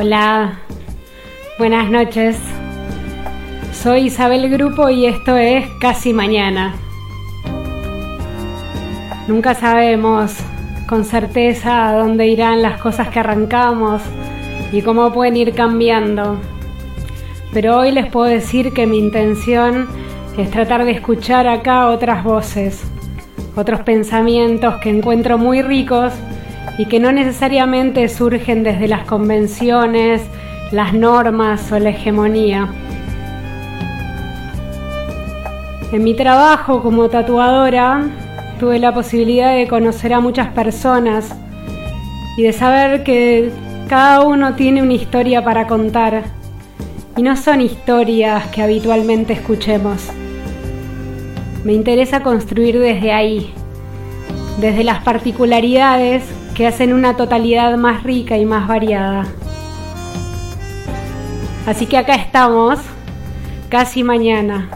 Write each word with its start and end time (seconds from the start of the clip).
Hola, 0.05 0.59
buenas 1.57 1.89
noches. 1.89 2.37
Soy 3.71 4.07
Isabel 4.07 4.49
Grupo 4.49 4.89
y 4.89 5.05
esto 5.05 5.37
es 5.37 5.65
Casi 5.79 6.11
Mañana. 6.11 6.75
Nunca 9.29 9.53
sabemos 9.53 10.35
con 10.89 11.05
certeza 11.05 11.87
a 11.87 11.93
dónde 11.93 12.27
irán 12.27 12.61
las 12.61 12.81
cosas 12.81 13.07
que 13.07 13.19
arrancamos 13.21 14.01
y 14.73 14.81
cómo 14.81 15.13
pueden 15.13 15.37
ir 15.37 15.55
cambiando. 15.55 16.37
Pero 17.53 17.77
hoy 17.77 17.93
les 17.93 18.07
puedo 18.07 18.25
decir 18.25 18.73
que 18.73 18.85
mi 18.85 18.99
intención 18.99 19.87
es 20.37 20.51
tratar 20.51 20.83
de 20.83 20.91
escuchar 20.91 21.47
acá 21.47 21.87
otras 21.87 22.25
voces, 22.25 22.83
otros 23.55 23.79
pensamientos 23.83 24.75
que 24.81 24.89
encuentro 24.89 25.37
muy 25.37 25.61
ricos 25.61 26.11
y 26.77 26.85
que 26.85 26.99
no 26.99 27.11
necesariamente 27.11 28.07
surgen 28.09 28.63
desde 28.63 28.87
las 28.87 29.05
convenciones, 29.05 30.21
las 30.71 30.93
normas 30.93 31.71
o 31.71 31.79
la 31.79 31.89
hegemonía. 31.89 32.67
En 35.91 36.03
mi 36.03 36.15
trabajo 36.15 36.81
como 36.81 37.09
tatuadora 37.09 38.09
tuve 38.59 38.79
la 38.79 38.93
posibilidad 38.93 39.55
de 39.55 39.67
conocer 39.67 40.13
a 40.13 40.19
muchas 40.19 40.47
personas 40.49 41.35
y 42.35 42.43
de 42.43 42.53
saber 42.53 43.03
que 43.03 43.51
cada 43.87 44.21
uno 44.21 44.55
tiene 44.55 44.81
una 44.81 44.93
historia 44.93 45.43
para 45.43 45.67
contar 45.67 46.23
y 47.15 47.21
no 47.21 47.37
son 47.37 47.61
historias 47.61 48.47
que 48.47 48.63
habitualmente 48.63 49.33
escuchemos. 49.33 50.07
Me 51.63 51.73
interesa 51.73 52.23
construir 52.23 52.79
desde 52.79 53.11
ahí, 53.11 53.53
desde 54.59 54.83
las 54.83 55.03
particularidades 55.03 56.23
que 56.55 56.67
hacen 56.67 56.93
una 56.93 57.15
totalidad 57.17 57.77
más 57.77 58.03
rica 58.03 58.37
y 58.37 58.45
más 58.45 58.67
variada. 58.67 59.27
Así 61.65 61.85
que 61.85 61.97
acá 61.97 62.15
estamos, 62.15 62.79
casi 63.69 64.03
mañana. 64.03 64.69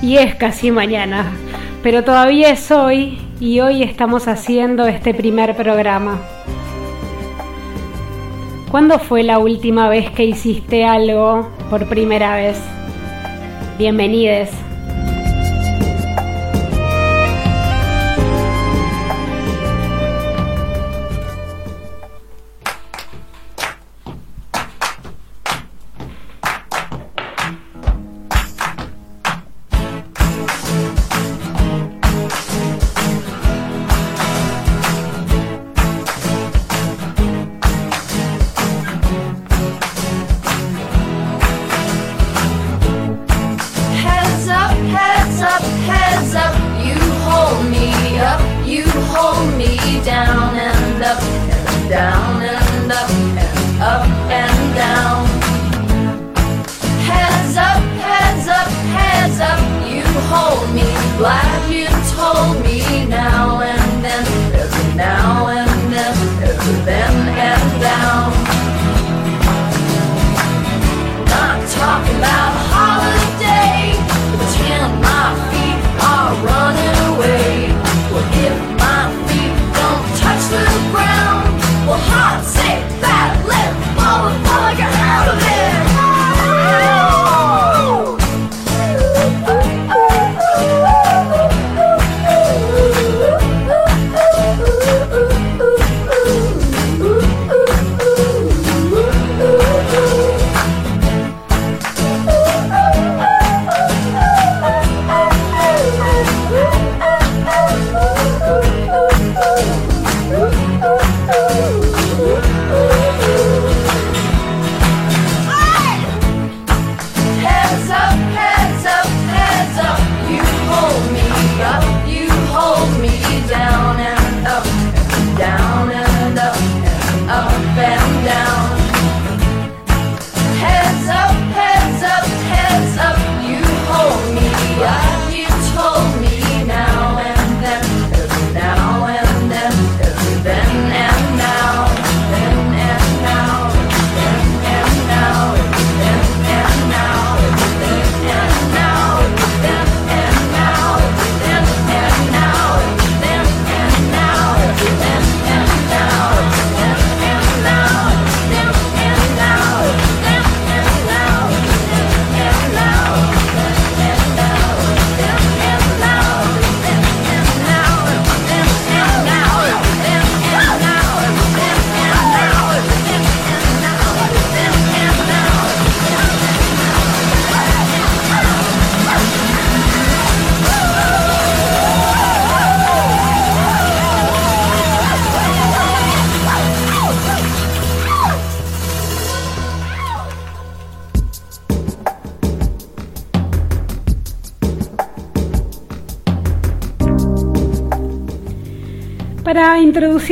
Y 0.00 0.16
es 0.16 0.34
casi 0.34 0.70
mañana, 0.70 1.30
pero 1.82 2.02
todavía 2.02 2.50
es 2.50 2.70
hoy 2.70 3.18
y 3.38 3.60
hoy 3.60 3.82
estamos 3.82 4.26
haciendo 4.26 4.86
este 4.86 5.14
primer 5.14 5.56
programa. 5.56 6.18
¿Cuándo 8.70 8.98
fue 8.98 9.22
la 9.22 9.38
última 9.38 9.88
vez 9.88 10.10
que 10.10 10.24
hiciste 10.24 10.84
algo 10.84 11.50
por 11.70 11.88
primera 11.88 12.34
vez? 12.34 12.58
Bienvenides. 13.78 14.50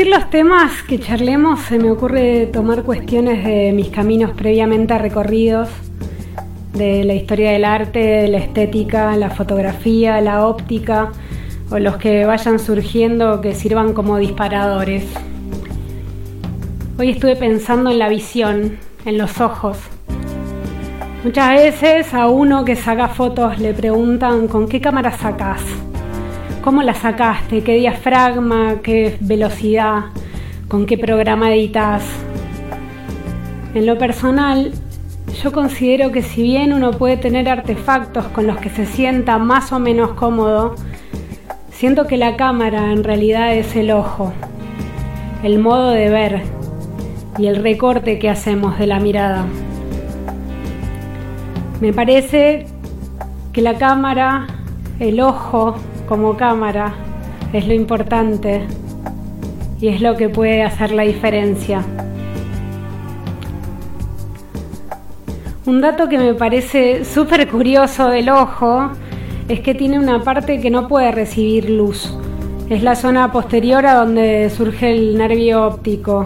Introducir 0.00 0.08
los 0.08 0.30
temas 0.30 0.82
que 0.82 0.98
charlemos, 0.98 1.60
se 1.60 1.78
me 1.78 1.90
ocurre 1.90 2.46
tomar 2.46 2.84
cuestiones 2.84 3.44
de 3.44 3.72
mis 3.72 3.88
caminos 3.88 4.30
previamente 4.30 4.96
recorridos, 4.96 5.68
de 6.72 7.04
la 7.04 7.12
historia 7.14 7.50
del 7.52 7.64
arte, 7.66 7.98
de 7.98 8.28
la 8.28 8.38
estética, 8.38 9.14
la 9.16 9.28
fotografía, 9.28 10.20
la 10.22 10.46
óptica, 10.46 11.12
o 11.70 11.78
los 11.78 11.98
que 11.98 12.24
vayan 12.24 12.58
surgiendo 12.58 13.40
que 13.42 13.54
sirvan 13.54 13.92
como 13.92 14.16
disparadores. 14.16 15.04
Hoy 16.98 17.10
estuve 17.10 17.36
pensando 17.36 17.90
en 17.90 17.98
la 17.98 18.08
visión, 18.08 18.78
en 19.04 19.18
los 19.18 19.40
ojos. 19.40 19.76
Muchas 21.24 21.50
veces 21.50 22.14
a 22.14 22.28
uno 22.28 22.64
que 22.64 22.76
saca 22.76 23.08
fotos 23.08 23.58
le 23.58 23.74
preguntan 23.74 24.48
con 24.48 24.66
qué 24.66 24.80
cámara 24.80 25.10
sacas. 25.10 25.60
¿Cómo 26.62 26.82
la 26.82 26.92
sacaste? 26.92 27.62
¿Qué 27.62 27.76
diafragma? 27.76 28.82
¿Qué 28.82 29.16
velocidad? 29.20 30.04
¿Con 30.68 30.84
qué 30.84 30.98
programa 30.98 31.54
editas? 31.54 32.02
En 33.74 33.86
lo 33.86 33.96
personal, 33.96 34.70
yo 35.42 35.52
considero 35.52 36.12
que 36.12 36.20
si 36.20 36.42
bien 36.42 36.74
uno 36.74 36.90
puede 36.90 37.16
tener 37.16 37.48
artefactos 37.48 38.26
con 38.26 38.46
los 38.46 38.58
que 38.58 38.68
se 38.68 38.84
sienta 38.84 39.38
más 39.38 39.72
o 39.72 39.78
menos 39.78 40.12
cómodo, 40.12 40.74
siento 41.70 42.06
que 42.06 42.18
la 42.18 42.36
cámara 42.36 42.92
en 42.92 43.04
realidad 43.04 43.54
es 43.54 43.74
el 43.74 43.90
ojo, 43.90 44.34
el 45.42 45.60
modo 45.60 45.88
de 45.90 46.10
ver 46.10 46.42
y 47.38 47.46
el 47.46 47.56
recorte 47.56 48.18
que 48.18 48.28
hacemos 48.28 48.78
de 48.78 48.86
la 48.86 49.00
mirada. 49.00 49.46
Me 51.80 51.94
parece 51.94 52.66
que 53.54 53.62
la 53.62 53.78
cámara, 53.78 54.46
el 54.98 55.20
ojo, 55.20 55.76
como 56.10 56.36
cámara 56.36 56.92
es 57.52 57.68
lo 57.68 57.72
importante 57.72 58.62
y 59.80 59.86
es 59.86 60.00
lo 60.00 60.16
que 60.16 60.28
puede 60.28 60.64
hacer 60.64 60.90
la 60.90 61.04
diferencia. 61.04 61.84
Un 65.66 65.80
dato 65.80 66.08
que 66.08 66.18
me 66.18 66.34
parece 66.34 67.04
súper 67.04 67.48
curioso 67.48 68.08
del 68.08 68.28
ojo 68.28 68.90
es 69.48 69.60
que 69.60 69.72
tiene 69.72 70.00
una 70.00 70.24
parte 70.24 70.60
que 70.60 70.68
no 70.68 70.88
puede 70.88 71.12
recibir 71.12 71.70
luz. 71.70 72.12
Es 72.68 72.82
la 72.82 72.96
zona 72.96 73.30
posterior 73.30 73.86
a 73.86 73.94
donde 73.94 74.50
surge 74.50 74.90
el 74.90 75.16
nervio 75.16 75.64
óptico. 75.64 76.24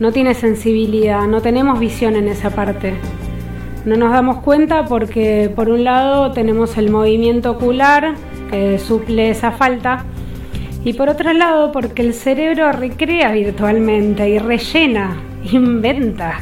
No 0.00 0.10
tiene 0.10 0.34
sensibilidad, 0.34 1.28
no 1.28 1.40
tenemos 1.40 1.78
visión 1.78 2.16
en 2.16 2.26
esa 2.26 2.50
parte. 2.50 2.94
No 3.84 3.96
nos 3.96 4.12
damos 4.12 4.38
cuenta 4.38 4.84
porque 4.84 5.50
por 5.54 5.68
un 5.68 5.82
lado 5.82 6.30
tenemos 6.30 6.78
el 6.78 6.88
movimiento 6.88 7.50
ocular, 7.50 8.14
que 8.48 8.78
suple 8.78 9.30
esa 9.30 9.50
falta. 9.50 10.04
Y 10.84 10.92
por 10.92 11.08
otro 11.08 11.32
lado, 11.32 11.72
porque 11.72 12.02
el 12.02 12.14
cerebro 12.14 12.70
recrea 12.70 13.32
virtualmente 13.32 14.28
y 14.28 14.38
rellena, 14.38 15.16
inventa. 15.52 16.38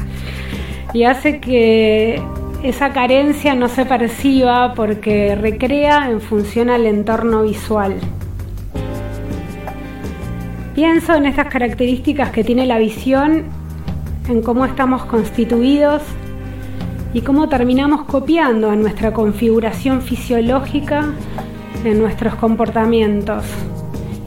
Y 0.93 1.03
hace 1.03 1.39
que 1.39 2.21
esa 2.61 2.91
carencia 2.91 3.55
no 3.55 3.69
se 3.69 3.85
perciba 3.85 4.75
porque 4.75 5.33
recrea 5.35 6.11
en 6.11 6.21
función 6.21 6.69
al 6.69 6.85
entorno 6.85 7.41
visual. 7.41 7.95
Pienso 10.75 11.15
en 11.15 11.25
estas 11.25 11.47
características 11.47 12.29
que 12.29 12.43
tiene 12.43 12.67
la 12.67 12.77
visión, 12.77 13.45
en 14.29 14.41
cómo 14.43 14.65
estamos 14.65 15.05
constituidos 15.05 16.03
y 17.13 17.21
cómo 17.21 17.49
terminamos 17.49 18.03
copiando 18.03 18.71
en 18.71 18.81
nuestra 18.81 19.13
configuración 19.13 20.01
fisiológica 20.01 21.13
en 21.83 21.99
nuestros 21.99 22.35
comportamientos 22.35 23.43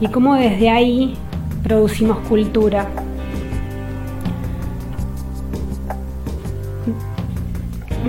y 0.01 0.07
cómo 0.07 0.35
desde 0.35 0.69
ahí 0.69 1.15
producimos 1.63 2.19
cultura. 2.27 2.87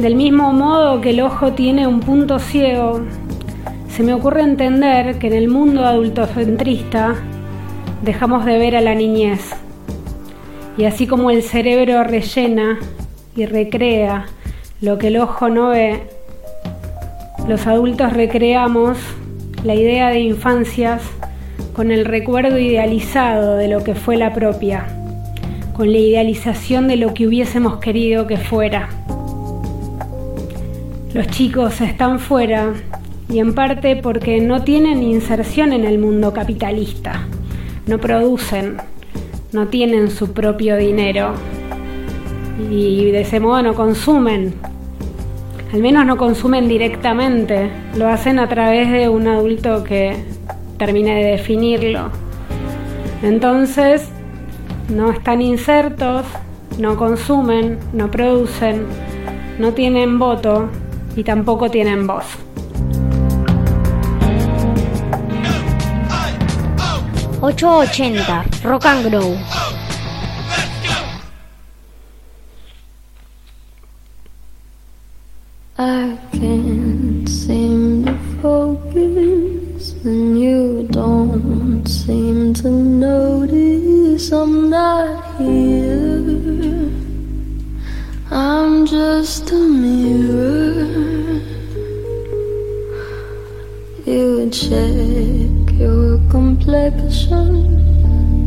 Del 0.00 0.14
mismo 0.14 0.52
modo 0.52 1.00
que 1.00 1.10
el 1.10 1.20
ojo 1.22 1.52
tiene 1.52 1.86
un 1.86 2.00
punto 2.00 2.38
ciego, 2.38 3.00
se 3.88 4.02
me 4.02 4.12
ocurre 4.12 4.42
entender 4.42 5.18
que 5.18 5.28
en 5.28 5.32
el 5.32 5.48
mundo 5.48 5.86
adultocentrista 5.86 7.14
dejamos 8.02 8.44
de 8.44 8.58
ver 8.58 8.76
a 8.76 8.82
la 8.82 8.94
niñez. 8.94 9.54
Y 10.76 10.84
así 10.84 11.06
como 11.06 11.30
el 11.30 11.42
cerebro 11.42 12.04
rellena 12.04 12.78
y 13.34 13.46
recrea 13.46 14.26
lo 14.80 14.98
que 14.98 15.06
el 15.08 15.16
ojo 15.16 15.48
no 15.48 15.70
ve, 15.70 16.02
los 17.48 17.66
adultos 17.66 18.12
recreamos 18.12 18.98
la 19.64 19.74
idea 19.74 20.10
de 20.10 20.20
infancias 20.20 21.02
con 21.72 21.90
el 21.90 22.04
recuerdo 22.04 22.58
idealizado 22.58 23.56
de 23.56 23.68
lo 23.68 23.82
que 23.82 23.94
fue 23.94 24.16
la 24.16 24.34
propia, 24.34 24.86
con 25.74 25.90
la 25.90 25.98
idealización 25.98 26.88
de 26.88 26.96
lo 26.96 27.14
que 27.14 27.26
hubiésemos 27.26 27.78
querido 27.78 28.26
que 28.26 28.36
fuera. 28.36 28.90
Los 31.14 31.26
chicos 31.28 31.80
están 31.80 32.18
fuera 32.18 32.74
y 33.30 33.38
en 33.38 33.54
parte 33.54 33.96
porque 33.96 34.42
no 34.42 34.62
tienen 34.62 35.02
inserción 35.02 35.72
en 35.72 35.86
el 35.86 35.98
mundo 35.98 36.34
capitalista, 36.34 37.26
no 37.86 37.98
producen, 37.98 38.76
no 39.52 39.68
tienen 39.68 40.10
su 40.10 40.34
propio 40.34 40.76
dinero 40.76 41.32
y 42.70 43.10
de 43.10 43.20
ese 43.20 43.40
modo 43.40 43.62
no 43.62 43.74
consumen, 43.74 44.54
al 45.72 45.80
menos 45.80 46.06
no 46.06 46.16
consumen 46.16 46.68
directamente, 46.68 47.70
lo 47.96 48.08
hacen 48.08 48.38
a 48.38 48.48
través 48.48 48.90
de 48.90 49.08
un 49.08 49.26
adulto 49.26 49.82
que 49.84 50.16
termine 50.78 51.16
de 51.16 51.30
definirlo. 51.32 52.10
Entonces, 53.22 54.08
no 54.88 55.10
están 55.10 55.42
insertos, 55.42 56.24
no 56.78 56.96
consumen, 56.96 57.78
no 57.92 58.10
producen, 58.10 58.86
no 59.58 59.72
tienen 59.72 60.18
voto 60.18 60.68
y 61.16 61.24
tampoco 61.24 61.70
tienen 61.70 62.06
voz. 62.06 62.24
...880... 67.40 68.62
Rock 68.62 68.86
and 68.86 69.10
Grow. 69.10 69.36
Mirror. 90.06 91.40
You 94.06 94.48
check 94.50 95.78
your 95.78 96.20
complexion 96.30 97.50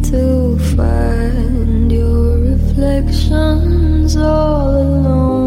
to 0.03 0.57
find 0.75 1.91
your 1.91 2.37
reflections 2.37 4.15
all 4.15 4.69
alone. 4.69 5.38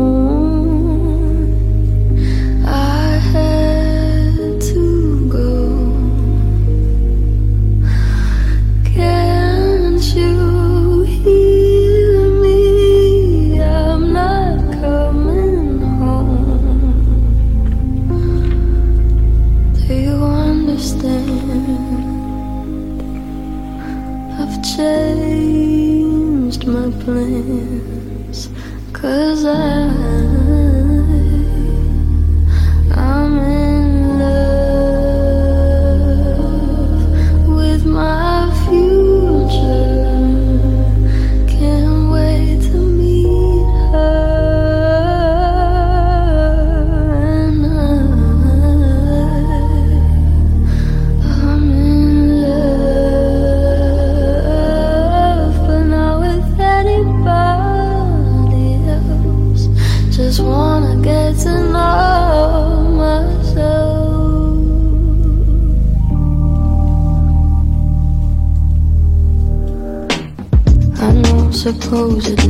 propose 71.81 72.29
it. 72.29 72.42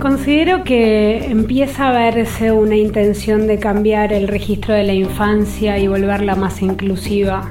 Considero 0.00 0.62
que 0.62 1.26
empieza 1.26 1.88
a 1.88 1.92
verse 1.92 2.52
una 2.52 2.76
intención 2.76 3.48
de 3.48 3.58
cambiar 3.58 4.12
el 4.12 4.28
registro 4.28 4.74
de 4.74 4.84
la 4.84 4.94
infancia 4.94 5.78
y 5.78 5.88
volverla 5.88 6.36
más 6.36 6.62
inclusiva. 6.62 7.50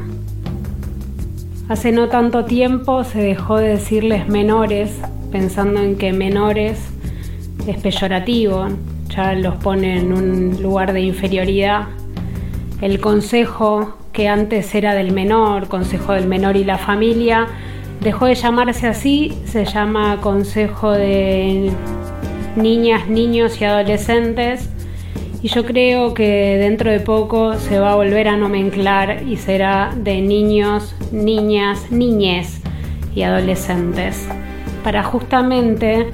Hace 1.68 1.92
no 1.92 2.08
tanto 2.08 2.46
tiempo 2.46 3.04
se 3.04 3.20
dejó 3.20 3.58
de 3.58 3.70
decirles 3.70 4.30
menores, 4.30 4.92
pensando 5.30 5.82
en 5.82 5.98
que 5.98 6.14
menores 6.14 6.80
es 7.68 7.78
peyorativo, 7.82 8.68
ya 9.16 9.34
los 9.34 9.56
pone 9.56 9.98
en 9.98 10.14
un 10.14 10.62
lugar 10.62 10.94
de 10.94 11.02
inferioridad. 11.02 11.88
El 12.82 13.00
consejo 13.00 13.98
que 14.14 14.28
antes 14.28 14.74
era 14.76 14.94
del 14.94 15.12
menor, 15.12 15.68
consejo 15.68 16.14
del 16.14 16.28
menor 16.28 16.58
y 16.58 16.64
la 16.64 16.78
familia, 16.78 17.48
dejó 18.02 18.26
de 18.26 18.36
llamarse 18.36 18.88
así, 18.88 19.38
se 19.46 19.66
llama 19.66 20.20
consejo 20.22 20.92
de 20.92 21.72
niñas, 22.56 23.08
niños 23.08 23.62
y 23.62 23.66
adolescentes. 23.66 24.70
Y 25.44 25.48
yo 25.48 25.66
creo 25.66 26.14
que 26.14 26.58
dentro 26.60 26.92
de 26.92 27.00
poco 27.00 27.56
se 27.56 27.80
va 27.80 27.94
a 27.94 27.96
volver 27.96 28.28
a 28.28 28.38
nomenclar 28.38 29.24
y 29.28 29.38
será 29.38 29.92
de 29.96 30.22
niños, 30.22 30.96
niñas, 31.12 31.92
niñes 31.92 32.62
y 33.16 33.24
adolescentes. 33.24 34.28
Para 34.84 35.04
justamente 35.04 36.08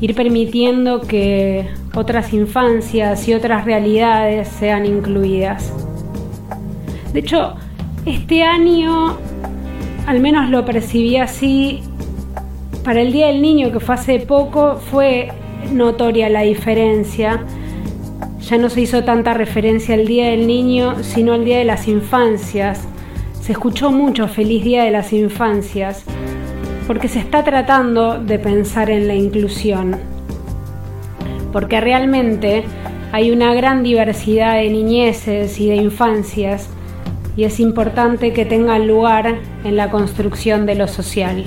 ir 0.00 0.14
permitiendo 0.14 1.00
que 1.00 1.66
otras 1.94 2.32
infancias 2.32 3.28
y 3.28 3.34
otras 3.34 3.64
realidades 3.64 4.48
sean 4.48 4.86
incluidas. 4.86 5.72
De 7.12 7.20
hecho, 7.20 7.54
este 8.06 8.42
año, 8.42 9.16
al 10.06 10.20
menos 10.20 10.50
lo 10.50 10.64
percibí 10.64 11.16
así, 11.16 11.82
para 12.84 13.00
el 13.00 13.12
Día 13.12 13.28
del 13.28 13.40
Niño, 13.40 13.72
que 13.72 13.80
fue 13.80 13.94
hace 13.94 14.18
poco, 14.20 14.76
fue 14.76 15.32
notoria 15.72 16.28
la 16.28 16.42
diferencia. 16.42 17.42
Ya 18.40 18.58
no 18.58 18.68
se 18.68 18.82
hizo 18.82 19.04
tanta 19.04 19.32
referencia 19.32 19.94
al 19.94 20.06
Día 20.06 20.30
del 20.30 20.46
Niño, 20.46 21.02
sino 21.02 21.32
al 21.32 21.44
Día 21.44 21.58
de 21.58 21.64
las 21.64 21.88
Infancias. 21.88 22.86
Se 23.40 23.52
escuchó 23.52 23.90
mucho 23.90 24.28
Feliz 24.28 24.64
Día 24.64 24.84
de 24.84 24.90
las 24.90 25.12
Infancias, 25.12 26.04
porque 26.86 27.08
se 27.08 27.20
está 27.20 27.42
tratando 27.42 28.18
de 28.18 28.38
pensar 28.38 28.90
en 28.90 29.08
la 29.08 29.14
inclusión. 29.14 30.13
Porque 31.54 31.80
realmente 31.80 32.64
hay 33.12 33.30
una 33.30 33.54
gran 33.54 33.84
diversidad 33.84 34.56
de 34.56 34.70
niñeces 34.70 35.60
y 35.60 35.68
de 35.68 35.76
infancias 35.76 36.68
y 37.36 37.44
es 37.44 37.60
importante 37.60 38.32
que 38.32 38.44
tengan 38.44 38.88
lugar 38.88 39.36
en 39.62 39.76
la 39.76 39.88
construcción 39.88 40.66
de 40.66 40.74
lo 40.74 40.88
social. 40.88 41.44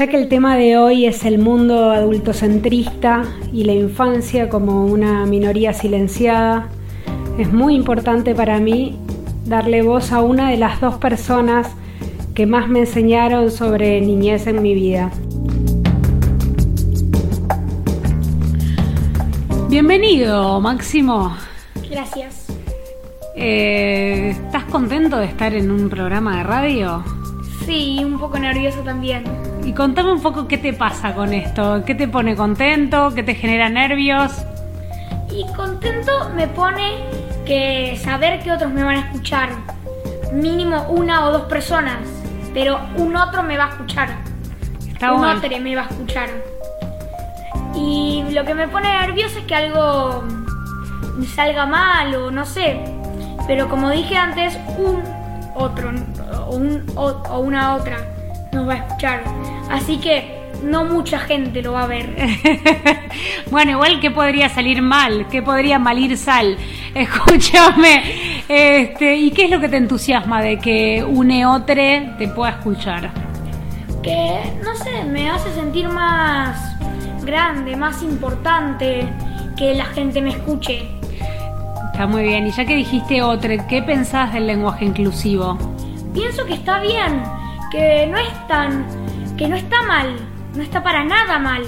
Ya 0.00 0.06
que 0.06 0.16
el 0.16 0.28
tema 0.28 0.56
de 0.56 0.78
hoy 0.78 1.04
es 1.04 1.26
el 1.26 1.38
mundo 1.38 1.90
adultocentrista 1.90 3.22
y 3.52 3.64
la 3.64 3.74
infancia 3.74 4.48
como 4.48 4.86
una 4.86 5.26
minoría 5.26 5.74
silenciada, 5.74 6.70
es 7.36 7.52
muy 7.52 7.74
importante 7.74 8.34
para 8.34 8.60
mí 8.60 8.98
darle 9.44 9.82
voz 9.82 10.10
a 10.12 10.22
una 10.22 10.48
de 10.48 10.56
las 10.56 10.80
dos 10.80 10.94
personas 10.94 11.68
que 12.34 12.46
más 12.46 12.66
me 12.66 12.78
enseñaron 12.78 13.50
sobre 13.50 14.00
niñez 14.00 14.46
en 14.46 14.62
mi 14.62 14.72
vida. 14.72 15.10
Bienvenido, 19.68 20.62
Máximo. 20.62 21.36
Gracias. 21.90 22.46
Eh, 23.36 24.30
¿Estás 24.30 24.64
contento 24.64 25.18
de 25.18 25.26
estar 25.26 25.52
en 25.52 25.70
un 25.70 25.90
programa 25.90 26.38
de 26.38 26.44
radio? 26.44 27.04
Sí, 27.66 28.00
un 28.02 28.18
poco 28.18 28.38
nervioso 28.38 28.80
también. 28.80 29.39
Y 29.64 29.72
contame 29.72 30.12
un 30.12 30.22
poco 30.22 30.48
qué 30.48 30.58
te 30.58 30.72
pasa 30.72 31.14
con 31.14 31.32
esto, 31.32 31.84
qué 31.84 31.94
te 31.94 32.08
pone 32.08 32.34
contento, 32.34 33.12
qué 33.14 33.22
te 33.22 33.34
genera 33.34 33.68
nervios. 33.68 34.32
Y 35.30 35.46
contento 35.54 36.30
me 36.34 36.48
pone 36.48 36.96
que 37.44 37.98
saber 38.02 38.40
que 38.40 38.52
otros 38.52 38.72
me 38.72 38.82
van 38.82 38.96
a 38.96 39.00
escuchar. 39.00 39.50
Mínimo 40.32 40.86
una 40.88 41.26
o 41.26 41.32
dos 41.32 41.42
personas. 41.42 41.98
Pero 42.54 42.80
un 42.96 43.14
otro 43.16 43.42
me 43.42 43.56
va 43.56 43.66
a 43.66 43.68
escuchar. 43.70 44.08
Está 44.88 45.12
un 45.12 45.20
bueno. 45.20 45.38
otro 45.38 45.58
me 45.60 45.76
va 45.76 45.82
a 45.82 45.86
escuchar. 45.86 46.30
Y 47.74 48.24
lo 48.32 48.44
que 48.44 48.54
me 48.54 48.66
pone 48.66 48.88
nervioso 48.88 49.38
es 49.38 49.44
que 49.44 49.54
algo 49.54 50.24
salga 51.34 51.66
mal 51.66 52.14
o 52.14 52.30
no 52.30 52.44
sé. 52.44 52.80
Pero 53.46 53.68
como 53.68 53.90
dije 53.90 54.16
antes, 54.16 54.58
un 54.78 55.02
otro 55.54 55.90
o, 56.46 56.56
un, 56.56 56.84
o, 56.96 57.08
o 57.28 57.40
una 57.40 57.74
otra 57.74 57.98
nos 58.52 58.68
va 58.68 58.74
a 58.74 58.76
escuchar. 58.76 59.24
Así 59.70 59.98
que 59.98 60.38
no 60.62 60.84
mucha 60.84 61.18
gente 61.18 61.62
lo 61.62 61.72
va 61.72 61.84
a 61.84 61.86
ver. 61.86 62.14
bueno, 63.50 63.72
igual 63.72 64.00
que 64.00 64.10
podría 64.10 64.48
salir 64.48 64.82
mal, 64.82 65.26
que 65.28 65.42
podría 65.42 65.78
malir 65.78 66.16
sal. 66.16 66.56
Escúchame, 66.94 68.42
este, 68.48 69.16
¿y 69.16 69.30
qué 69.30 69.44
es 69.44 69.50
lo 69.50 69.60
que 69.60 69.68
te 69.68 69.76
entusiasma 69.76 70.42
de 70.42 70.58
que 70.58 71.04
un 71.04 71.30
eotre 71.30 72.14
te 72.18 72.28
pueda 72.28 72.50
escuchar? 72.50 73.10
que 74.02 74.40
no 74.64 74.74
sé, 74.76 75.04
me 75.04 75.28
hace 75.30 75.52
sentir 75.52 75.88
más 75.88 76.76
grande, 77.24 77.76
más 77.76 78.02
importante, 78.02 79.06
que 79.56 79.74
la 79.74 79.84
gente 79.86 80.22
me 80.22 80.30
escuche. 80.30 80.88
Está 81.92 82.06
muy 82.06 82.22
bien. 82.22 82.46
Y 82.46 82.50
ya 82.50 82.64
que 82.64 82.76
dijiste 82.76 83.22
otre, 83.22 83.66
¿qué 83.68 83.82
pensás 83.82 84.32
del 84.32 84.46
lenguaje 84.46 84.86
inclusivo? 84.86 85.58
Pienso 86.14 86.46
que 86.46 86.54
está 86.54 86.80
bien, 86.80 87.22
que 87.70 88.06
no 88.06 88.18
es 88.18 88.48
tan, 88.48 88.84
que 89.36 89.48
no 89.48 89.56
está 89.56 89.82
mal, 89.84 90.16
no 90.54 90.62
está 90.62 90.82
para 90.82 91.04
nada 91.04 91.38
mal. 91.38 91.62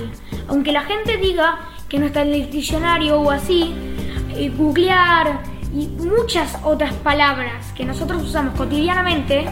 Aunque 0.48 0.72
la 0.72 0.82
gente 0.82 1.16
diga 1.16 1.58
que 1.88 1.98
no 1.98 2.06
está 2.06 2.22
en 2.22 2.34
el 2.34 2.50
diccionario 2.50 3.20
o 3.20 3.30
así, 3.30 3.74
eh, 4.34 4.50
googlear 4.56 5.40
y 5.74 5.86
muchas 5.88 6.58
otras 6.64 6.92
palabras 6.94 7.72
que 7.74 7.84
nosotros 7.84 8.22
usamos 8.22 8.54
cotidianamente 8.56 9.46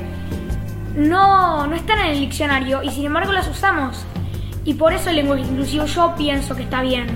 no, 0.97 1.67
no 1.67 1.75
están 1.77 1.99
en 2.01 2.07
el 2.13 2.21
diccionario 2.21 2.83
y 2.83 2.91
sin 2.91 3.07
embargo 3.07 3.33
las 3.33 3.49
usamos. 3.49 4.05
Y 4.65 4.75
por 4.75 4.93
eso 4.93 5.11
el 5.11 5.17
lenguaje 5.17 5.43
inclusivo 5.43 5.87
yo 5.87 6.15
pienso 6.17 6.55
que 6.55 6.63
está 6.65 6.83
bien. 6.83 7.07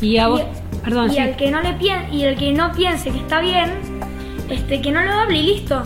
Y 0.00 0.16
a 0.18 0.28
vos, 0.28 0.40
Y- 0.40 0.76
perdón, 0.78 1.10
y 1.10 1.14
sí. 1.14 1.18
al 1.18 1.36
que 1.36 1.50
no 1.50 1.60
le 1.60 1.76
y 2.12 2.22
el 2.22 2.36
que 2.36 2.52
no 2.52 2.72
piense 2.72 3.10
que 3.10 3.18
está 3.18 3.40
bien, 3.40 3.72
este 4.48 4.80
que 4.80 4.92
no 4.92 5.02
lo 5.02 5.12
hable 5.12 5.38
y 5.38 5.42
listo. 5.42 5.82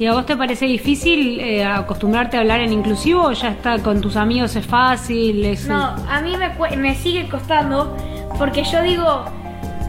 ¿Y 0.00 0.06
a 0.06 0.14
vos 0.14 0.24
te 0.24 0.34
parece 0.34 0.64
difícil 0.64 1.38
eh, 1.40 1.62
acostumbrarte 1.62 2.38
a 2.38 2.40
hablar 2.40 2.60
en 2.60 2.72
inclusivo 2.72 3.24
o 3.24 3.32
ya 3.32 3.48
está 3.50 3.78
con 3.80 4.00
tus 4.00 4.16
amigos 4.16 4.56
es 4.56 4.66
fácil? 4.66 5.44
Es, 5.44 5.66
No, 5.68 5.94
a 6.08 6.22
mí 6.22 6.32
me, 6.38 6.76
me 6.78 6.94
sigue 6.94 7.28
costando 7.28 7.94
porque 8.38 8.64
yo 8.64 8.80
digo, 8.82 9.04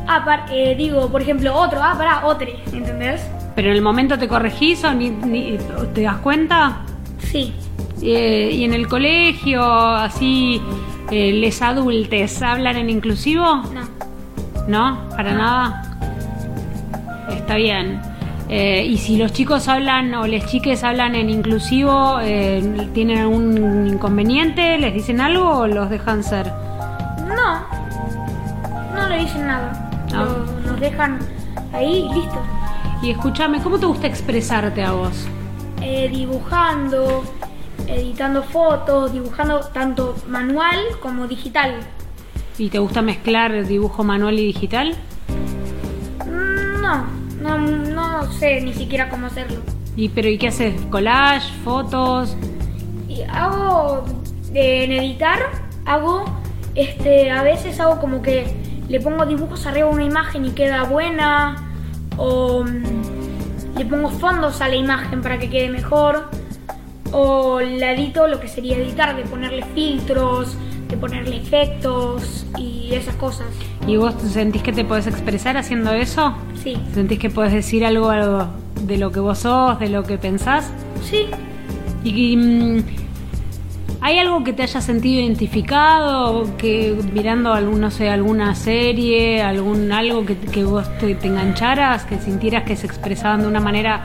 ah, 0.07 0.21
par- 0.25 0.47
eh, 0.51 0.75
digo, 0.77 1.09
por 1.09 1.21
ejemplo, 1.21 1.55
otro, 1.55 1.79
ah, 1.81 1.95
pará, 1.97 2.25
otro, 2.25 2.45
¿entendés? 2.73 3.25
¿Pero 3.55 3.69
en 3.69 3.75
el 3.77 3.81
momento 3.81 4.19
te 4.19 4.27
corregís 4.27 4.83
o 4.83 4.93
ni, 4.93 5.09
ni- 5.11 5.57
te 5.93 6.01
das 6.01 6.17
cuenta? 6.17 6.79
Sí. 7.19 7.53
Eh, 8.01 8.49
¿Y 8.51 8.65
en 8.65 8.73
el 8.73 8.89
colegio, 8.89 9.63
así, 9.63 10.61
eh, 11.09 11.31
les 11.31 11.61
adultes 11.61 12.41
hablan 12.41 12.75
en 12.75 12.89
inclusivo? 12.89 13.45
No. 13.73 13.81
¿No? 14.67 15.09
¿Para 15.15 15.33
nada? 15.33 15.83
Está 17.29 17.55
bien. 17.55 18.01
Eh, 18.53 18.85
y 18.85 18.97
si 18.97 19.15
los 19.15 19.31
chicos 19.31 19.69
hablan 19.69 20.13
o 20.13 20.27
las 20.27 20.45
chiques 20.45 20.83
hablan 20.83 21.15
en 21.15 21.29
inclusivo, 21.29 22.19
eh, 22.21 22.61
¿tienen 22.93 23.19
algún 23.19 23.87
inconveniente? 23.87 24.77
¿Les 24.77 24.93
dicen 24.93 25.21
algo 25.21 25.59
o 25.59 25.67
los 25.67 25.89
dejan 25.89 26.21
ser? 26.21 26.51
No. 27.27 27.61
No 28.93 29.07
le 29.09 29.19
dicen 29.19 29.47
nada. 29.47 29.89
Ah. 30.13 30.25
Lo- 30.25 30.69
nos 30.71 30.79
dejan 30.81 31.19
ahí 31.73 32.09
y 32.11 32.13
listo. 32.13 32.41
Y 33.01 33.11
escúchame, 33.11 33.61
¿cómo 33.61 33.79
te 33.79 33.85
gusta 33.85 34.07
expresarte 34.07 34.83
a 34.83 34.91
vos? 34.91 35.25
Eh, 35.81 36.09
dibujando, 36.13 37.23
editando 37.87 38.43
fotos, 38.43 39.13
dibujando 39.13 39.61
tanto 39.73 40.13
manual 40.27 40.77
como 41.01 41.25
digital. 41.25 41.75
¿Y 42.57 42.69
te 42.69 42.79
gusta 42.79 43.01
mezclar 43.01 43.65
dibujo 43.65 44.03
manual 44.03 44.37
y 44.37 44.45
digital? 44.47 44.93
Mm, 46.25 46.81
No, 46.81 47.20
no, 47.41 47.57
no 47.57 48.31
sé 48.31 48.61
ni 48.61 48.73
siquiera 48.73 49.09
cómo 49.09 49.27
hacerlo. 49.27 49.59
¿Y 49.95 50.09
pero 50.09 50.29
y 50.29 50.37
qué 50.37 50.47
haces? 50.47 50.79
¿Collage? 50.89 51.51
¿Fotos? 51.63 52.37
Y 53.09 53.23
hago 53.23 54.05
eh, 54.53 54.85
en 54.85 54.91
editar, 54.93 55.39
hago 55.85 56.25
este, 56.75 57.31
a 57.31 57.43
veces 57.43 57.79
hago 57.79 57.99
como 57.99 58.21
que 58.21 58.45
le 58.87 58.99
pongo 58.99 59.25
dibujos 59.25 59.65
arriba 59.65 59.87
a 59.87 59.91
una 59.91 60.03
imagen 60.03 60.45
y 60.45 60.51
queda 60.51 60.83
buena, 60.83 61.69
o 62.17 62.63
mm, 62.63 63.77
le 63.77 63.85
pongo 63.85 64.09
fondos 64.09 64.61
a 64.61 64.67
la 64.67 64.75
imagen 64.75 65.21
para 65.21 65.39
que 65.39 65.49
quede 65.49 65.69
mejor, 65.69 66.29
o 67.11 67.59
la 67.59 67.91
edito 67.91 68.27
lo 68.27 68.39
que 68.39 68.47
sería 68.47 68.77
editar, 68.77 69.15
de 69.15 69.23
ponerle 69.23 69.65
filtros, 69.73 70.55
de 70.91 70.97
ponerle 70.97 71.37
efectos 71.37 72.45
y 72.57 72.93
esas 72.93 73.15
cosas. 73.15 73.47
¿Y 73.87 73.95
vos 73.95 74.13
sentís 74.27 74.61
que 74.61 74.73
te 74.73 74.83
podés 74.83 75.07
expresar 75.07 75.55
haciendo 75.57 75.91
eso? 75.93 76.35
Sí, 76.61 76.77
¿Sentís 76.93 77.17
que 77.17 77.29
podés 77.29 77.53
decir 77.53 77.85
algo, 77.85 78.09
algo 78.09 78.47
de 78.83 78.97
lo 78.97 79.11
que 79.11 79.21
vos 79.21 79.39
sos, 79.39 79.79
de 79.79 79.89
lo 79.89 80.03
que 80.03 80.17
pensás? 80.17 80.69
sí, 81.09 81.27
¿Y, 82.03 82.33
y, 82.33 82.37
mm, 82.37 82.83
hay 84.01 84.17
algo 84.19 84.43
que 84.43 84.51
te 84.51 84.63
haya 84.63 84.81
sentido 84.81 85.21
identificado, 85.21 86.57
que 86.57 86.97
mirando 87.13 87.53
algún, 87.53 87.79
no 87.79 87.91
sé, 87.91 88.09
alguna 88.09 88.53
serie, 88.55 89.41
algún 89.43 89.91
algo 89.91 90.25
que, 90.25 90.35
que 90.35 90.63
vos 90.63 90.85
te, 90.99 91.15
te 91.15 91.27
engancharas, 91.27 92.03
que 92.05 92.17
sintieras 92.17 92.63
que 92.63 92.75
se 92.75 92.87
expresaban 92.87 93.41
de 93.41 93.47
una 93.47 93.59
manera 93.59 94.01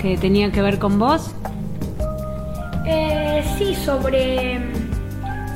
que 0.00 0.16
tenía 0.16 0.50
que 0.52 0.62
ver 0.62 0.78
con 0.78 0.98
vos? 0.98 1.32
Eh, 2.86 3.44
sí, 3.58 3.74
sobre 3.74 4.58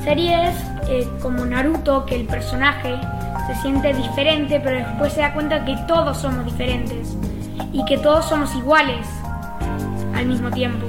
series 0.04 0.54
eh, 0.88 1.08
como 1.20 1.44
Naruto, 1.44 2.04
que 2.06 2.16
el 2.16 2.26
personaje 2.26 2.98
se 3.46 3.54
siente 3.62 3.92
diferente, 3.92 4.60
pero 4.62 4.76
después 4.76 5.12
se 5.12 5.20
da 5.20 5.32
cuenta 5.32 5.64
que 5.64 5.76
todos 5.86 6.18
somos 6.18 6.44
diferentes 6.44 7.16
y 7.72 7.84
que 7.84 7.98
todos 7.98 8.26
somos 8.26 8.54
iguales 8.54 9.06
al 10.14 10.26
mismo 10.26 10.50
tiempo. 10.50 10.86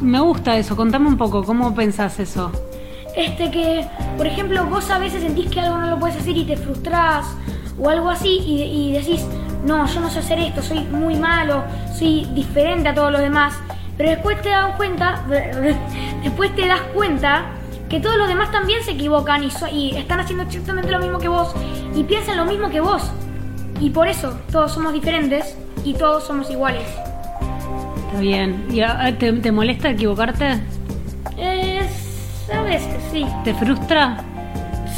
Me 0.00 0.20
gusta 0.20 0.56
eso, 0.56 0.76
contame 0.76 1.08
un 1.08 1.16
poco, 1.16 1.42
¿cómo 1.42 1.74
pensás 1.74 2.20
eso? 2.20 2.52
Este 3.16 3.50
que, 3.50 3.86
por 4.16 4.26
ejemplo, 4.26 4.64
vos 4.66 4.90
a 4.90 4.98
veces 4.98 5.22
sentís 5.22 5.50
que 5.50 5.60
algo 5.60 5.78
no 5.78 5.86
lo 5.88 5.98
puedes 5.98 6.16
hacer 6.16 6.36
y 6.36 6.44
te 6.44 6.56
frustrás 6.56 7.26
o 7.80 7.88
algo 7.88 8.10
así 8.10 8.40
y, 8.46 8.62
y 8.62 8.92
decís, 8.92 9.24
no, 9.64 9.86
yo 9.86 10.00
no 10.00 10.08
sé 10.08 10.20
hacer 10.20 10.38
esto, 10.38 10.62
soy 10.62 10.80
muy 10.84 11.16
malo, 11.16 11.64
soy 11.96 12.26
diferente 12.34 12.88
a 12.88 12.94
todos 12.94 13.10
los 13.10 13.20
demás. 13.20 13.54
Pero 13.96 14.10
después 14.10 14.40
te 14.42 14.50
das 14.50 14.76
cuenta, 14.76 15.24
después 16.22 16.54
te 16.54 16.66
das 16.66 16.80
cuenta 16.94 17.46
que 17.88 18.00
todos 18.00 18.16
los 18.16 18.28
demás 18.28 18.50
también 18.52 18.82
se 18.84 18.92
equivocan 18.92 19.42
y, 19.44 19.50
so- 19.50 19.68
y 19.68 19.96
están 19.96 20.20
haciendo 20.20 20.44
exactamente 20.44 20.90
lo 20.90 20.98
mismo 20.98 21.18
que 21.18 21.28
vos 21.28 21.54
y 21.94 22.04
piensan 22.04 22.36
lo 22.36 22.44
mismo 22.44 22.68
que 22.70 22.80
vos. 22.80 23.10
Y 23.80 23.90
por 23.90 24.08
eso 24.08 24.36
todos 24.52 24.72
somos 24.72 24.92
diferentes 24.92 25.56
y 25.84 25.94
todos 25.94 26.24
somos 26.24 26.50
iguales. 26.50 26.82
Está 28.08 28.20
bien. 28.20 28.66
¿Y 28.70 28.82
te, 29.12 29.32
te 29.32 29.52
molesta 29.52 29.90
equivocarte? 29.90 30.60
Eh, 31.36 31.80
a 32.54 32.62
veces, 32.62 32.88
sí, 33.12 33.26
¿Te 33.44 33.54
frustra? 33.54 34.18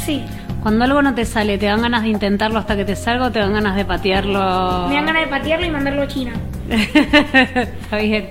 sí. 0.05 0.23
Cuando 0.63 0.85
algo 0.85 1.01
no 1.01 1.15
te 1.15 1.25
sale, 1.25 1.57
¿te 1.57 1.65
dan 1.65 1.81
ganas 1.81 2.03
de 2.03 2.09
intentarlo 2.09 2.59
hasta 2.59 2.75
que 2.75 2.85
te 2.85 2.95
salga 2.95 3.25
o 3.27 3.31
te 3.31 3.39
dan 3.39 3.51
ganas 3.53 3.75
de 3.75 3.83
patearlo? 3.83 4.87
Me 4.89 4.93
dan 4.95 5.07
ganas 5.07 5.23
de 5.23 5.27
patearlo 5.27 5.65
y 5.65 5.69
mandarlo 5.71 6.03
a 6.03 6.07
China. 6.07 6.33
Está 7.81 7.97
bien. 7.97 8.29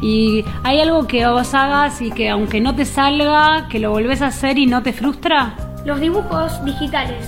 ¿Y 0.00 0.44
hay 0.62 0.80
algo 0.80 1.06
que 1.06 1.26
vos 1.26 1.52
hagas 1.54 2.00
y 2.00 2.10
que 2.10 2.28
aunque 2.28 2.60
no 2.60 2.74
te 2.74 2.84
salga, 2.84 3.66
que 3.68 3.80
lo 3.80 3.90
volvés 3.90 4.22
a 4.22 4.28
hacer 4.28 4.58
y 4.58 4.66
no 4.66 4.82
te 4.82 4.92
frustra? 4.92 5.54
Los 5.84 6.00
dibujos 6.00 6.64
digitales, 6.64 7.26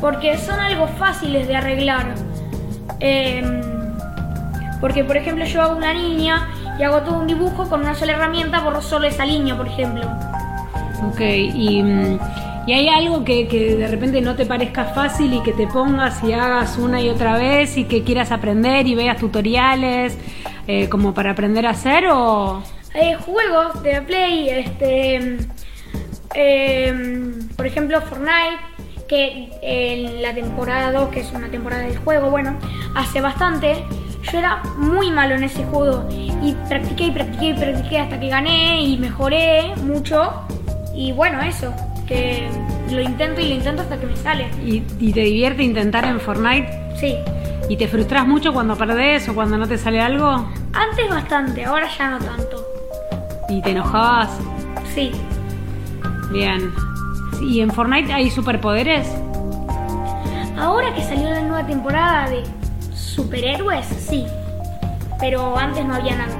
porque 0.00 0.38
son 0.38 0.60
algo 0.60 0.86
fáciles 0.86 1.48
de 1.48 1.56
arreglar. 1.56 2.14
Em, 3.00 3.60
porque, 4.80 5.04
por 5.04 5.16
ejemplo, 5.16 5.44
yo 5.44 5.60
hago 5.62 5.76
una 5.76 5.92
niña 5.92 6.48
y 6.78 6.82
hago 6.82 7.00
todo 7.00 7.18
un 7.18 7.26
dibujo 7.26 7.68
con 7.68 7.80
una 7.80 7.94
sola 7.94 8.12
herramienta, 8.12 8.60
borro 8.60 8.80
solo 8.80 9.06
esa 9.06 9.24
línea, 9.24 9.56
por 9.56 9.66
ejemplo. 9.66 10.02
Ok, 11.08 11.20
y, 11.20 11.82
mm, 11.82 12.18
y 12.66 12.72
hay 12.72 12.88
algo 12.88 13.24
que, 13.24 13.48
que 13.48 13.76
de 13.76 13.88
repente 13.88 14.20
no 14.20 14.36
te 14.36 14.46
parezca 14.46 14.84
fácil 14.84 15.32
y 15.34 15.42
que 15.42 15.52
te 15.52 15.66
pongas 15.66 16.22
y 16.22 16.32
hagas 16.32 16.76
una 16.78 17.00
y 17.00 17.08
otra 17.08 17.36
vez 17.36 17.76
y 17.76 17.84
que 17.84 18.02
quieras 18.04 18.32
aprender 18.32 18.86
y 18.86 18.94
veas 18.94 19.16
tutoriales 19.16 20.16
eh, 20.66 20.88
como 20.88 21.14
para 21.14 21.32
aprender 21.32 21.66
a 21.66 21.70
hacer 21.70 22.06
o... 22.08 22.62
Hay 22.94 23.14
juegos 23.14 23.82
de 23.82 24.02
Play, 24.02 24.48
este, 24.50 25.38
em, 26.34 27.48
por 27.56 27.66
ejemplo, 27.66 28.00
Fortnite, 28.02 28.58
que 29.08 29.50
en 29.62 30.22
la 30.22 30.34
temporada 30.34 30.92
2, 30.92 31.08
que 31.10 31.20
es 31.20 31.32
una 31.32 31.48
temporada 31.48 31.82
del 31.82 31.96
juego, 31.98 32.30
bueno, 32.30 32.56
hace 32.94 33.20
bastante, 33.20 33.84
yo 34.30 34.38
era 34.38 34.62
muy 34.76 35.10
malo 35.10 35.34
en 35.36 35.44
ese 35.44 35.64
juego 35.64 36.06
y 36.10 36.54
practiqué 36.68 37.04
y 37.04 37.10
practiqué 37.10 37.46
y 37.46 37.54
practiqué 37.54 37.98
hasta 37.98 38.20
que 38.20 38.28
gané 38.28 38.82
y 38.82 38.98
mejoré 38.98 39.74
mucho 39.76 40.32
y 40.94 41.12
bueno, 41.12 41.40
eso, 41.42 41.72
que 42.10 42.48
lo 42.90 43.00
intento 43.00 43.40
y 43.40 43.48
lo 43.48 43.54
intento 43.54 43.82
hasta 43.82 43.98
que 43.98 44.06
me 44.06 44.16
sale. 44.16 44.48
y, 44.66 44.82
y 44.98 45.12
te 45.12 45.20
divierte 45.20 45.62
intentar 45.62 46.04
en 46.04 46.18
Fortnite 46.20 46.68
Sí, 46.98 47.14
y 47.68 47.76
te 47.76 47.86
frustras 47.88 48.26
mucho 48.26 48.52
cuando 48.52 48.74
perdés 48.76 49.28
o 49.28 49.34
cuando 49.34 49.56
no 49.56 49.66
te 49.68 49.78
sale 49.78 50.00
algo 50.00 50.28
antes 50.72 51.08
bastante, 51.08 51.64
ahora 51.64 51.88
ya 51.96 52.10
no 52.10 52.18
tanto. 52.18 52.64
y 53.48 53.62
te 53.62 53.70
enojabas. 53.70 54.30
Sí, 54.94 55.12
Bien. 56.32 56.72
¿Y 57.42 57.60
en 57.60 57.70
Fortnite 57.70 58.12
hay 58.12 58.28
superpoderes? 58.30 59.08
Ahora 60.58 60.94
que 60.94 61.02
salió 61.02 61.30
la 61.30 61.40
nueva 61.40 61.66
temporada 61.66 62.28
de 62.28 62.42
superhéroes, 62.94 63.86
sí. 63.86 64.26
Pero 65.18 65.56
antes 65.56 65.84
no 65.84 65.94
había 65.94 66.16
nada. 66.16 66.34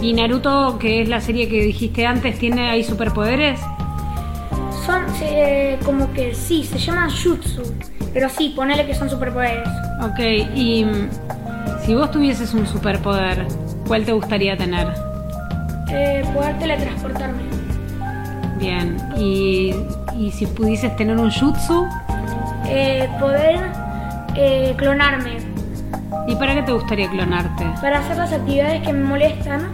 ¿Y 0.00 0.12
Naruto, 0.14 0.78
que 0.78 1.02
es 1.02 1.08
la 1.08 1.20
serie 1.20 1.48
que 1.48 1.62
dijiste 1.62 2.06
antes, 2.06 2.38
tiene 2.38 2.70
hay 2.70 2.82
superpoderes? 2.84 3.60
Eh, 5.34 5.78
como 5.84 6.12
que 6.12 6.34
sí, 6.34 6.62
se 6.64 6.78
llaman 6.78 7.10
jutsu. 7.10 7.62
Pero 8.12 8.28
sí, 8.28 8.52
ponele 8.54 8.84
que 8.86 8.94
son 8.94 9.08
superpoderes. 9.08 9.66
Ok, 10.02 10.18
y 10.54 10.84
mm, 10.84 11.08
si 11.86 11.94
vos 11.94 12.10
tuvieses 12.10 12.52
un 12.52 12.66
superpoder, 12.66 13.46
¿cuál 13.86 14.04
te 14.04 14.12
gustaría 14.12 14.56
tener? 14.56 14.86
Eh, 15.90 16.22
poder 16.34 16.58
teletransportarme. 16.58 17.42
Bien, 18.58 18.96
y, 19.16 19.74
y 20.18 20.30
si 20.32 20.46
pudieses 20.46 20.94
tener 20.96 21.16
un 21.16 21.30
jutsu, 21.30 21.86
Eh, 22.66 23.08
poder 23.18 23.58
eh, 24.36 24.74
clonarme. 24.76 25.38
¿y 26.28 26.34
para 26.36 26.54
qué 26.54 26.62
te 26.62 26.72
gustaría 26.72 27.10
clonarte? 27.10 27.64
Para 27.80 27.98
hacer 27.98 28.16
las 28.16 28.32
actividades 28.32 28.82
que 28.82 28.92
me 28.92 29.04
molestan. 29.04 29.68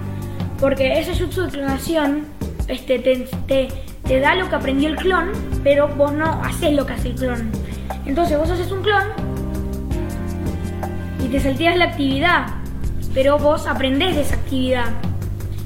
Porque 0.61 0.99
ese 0.99 1.15
jutsu 1.15 1.43
de 1.43 1.49
clonación 1.51 2.25
este, 2.67 2.99
te, 2.99 3.29
te- 3.47 3.69
te 4.09 4.21
da 4.21 4.35
lo 4.35 4.49
que 4.49 4.57
aprendió 4.57 4.89
el 4.89 4.97
clon, 4.97 5.31
pero 5.63 5.87
vos 5.87 6.13
no 6.13 6.43
haces 6.43 6.73
lo 6.73 6.87
que 6.87 6.95
hace 6.95 7.11
el 7.11 7.15
clon. 7.15 7.53
Entonces 8.07 8.39
vos 8.39 8.51
haces 8.51 8.73
un 8.73 8.83
clon 8.83 9.05
y 11.23 11.29
te 11.29 11.39
salteas 11.39 11.77
la 11.77 11.85
actividad, 11.85 12.47
pero 13.13 13.39
vos 13.39 13.67
aprendés 13.67 14.17
de 14.17 14.23
esa 14.23 14.37
actividad. 14.37 14.87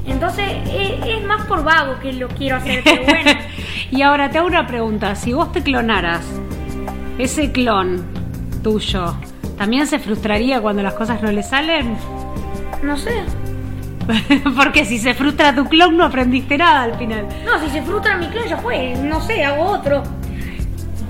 Entonces 0.07 0.45
es, 0.75 1.07
es 1.07 1.25
más 1.25 1.47
por 1.47 1.63
vago 1.63 2.01
que 2.01 2.13
lo 2.13 2.27
quiero 2.29 2.57
hacer, 2.57 2.83
pero 2.83 3.03
bueno. 3.07 3.31
y 3.93 4.03
ahora 4.03 4.29
te 4.29 4.39
hago 4.39 4.49
una 4.49 4.67
pregunta, 4.67 5.15
si 5.15 5.33
vos 5.33 5.53
te 5.53 5.63
clonaras, 5.63 6.27
ese 7.19 7.53
clon 7.53 8.05
tuyo, 8.65 9.15
¿también 9.57 9.87
se 9.87 10.01
frustraría 10.01 10.61
cuando 10.61 10.83
las 10.83 10.95
cosas 10.95 11.23
no 11.23 11.31
le 11.31 11.45
salen? 11.45 11.97
No 12.83 12.97
sé. 12.97 13.23
Porque 14.57 14.85
si 14.85 14.99
se 14.99 15.15
frustra 15.15 15.55
tu 15.55 15.65
clon 15.67 15.97
no 15.97 16.05
aprendiste 16.05 16.59
nada 16.59 16.83
al 16.83 16.95
final. 16.97 17.27
No, 17.45 17.59
si 17.61 17.71
se 17.71 17.83
frustra 17.83 18.17
mi 18.17 18.27
clon 18.27 18.47
ya 18.49 18.57
fue. 18.57 18.95
No 18.97 19.21
sé, 19.21 19.45
hago 19.45 19.65
otro. 19.65 20.03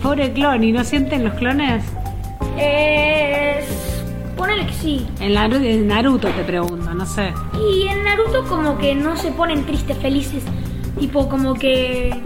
Pobre 0.02 0.32
clon, 0.32 0.64
¿y 0.64 0.72
no 0.72 0.84
sienten 0.84 1.24
los 1.24 1.34
clones? 1.34 1.84
Eh, 2.58 3.64
ponele 4.36 4.66
que 4.66 4.72
sí. 4.72 5.06
En 5.20 5.34
Naruto, 5.34 5.64
en 5.64 5.88
Naruto 5.88 6.28
te 6.28 6.42
pregunto, 6.42 6.92
no 6.92 7.06
sé. 7.06 7.32
Y 7.54 7.86
en 7.86 8.02
Naruto 8.02 8.44
como 8.48 8.78
que 8.78 8.94
no 8.94 9.16
se 9.16 9.30
ponen 9.30 9.64
tristes, 9.64 9.96
felices, 9.98 10.42
tipo 10.98 11.28
como 11.28 11.54
que... 11.54 12.20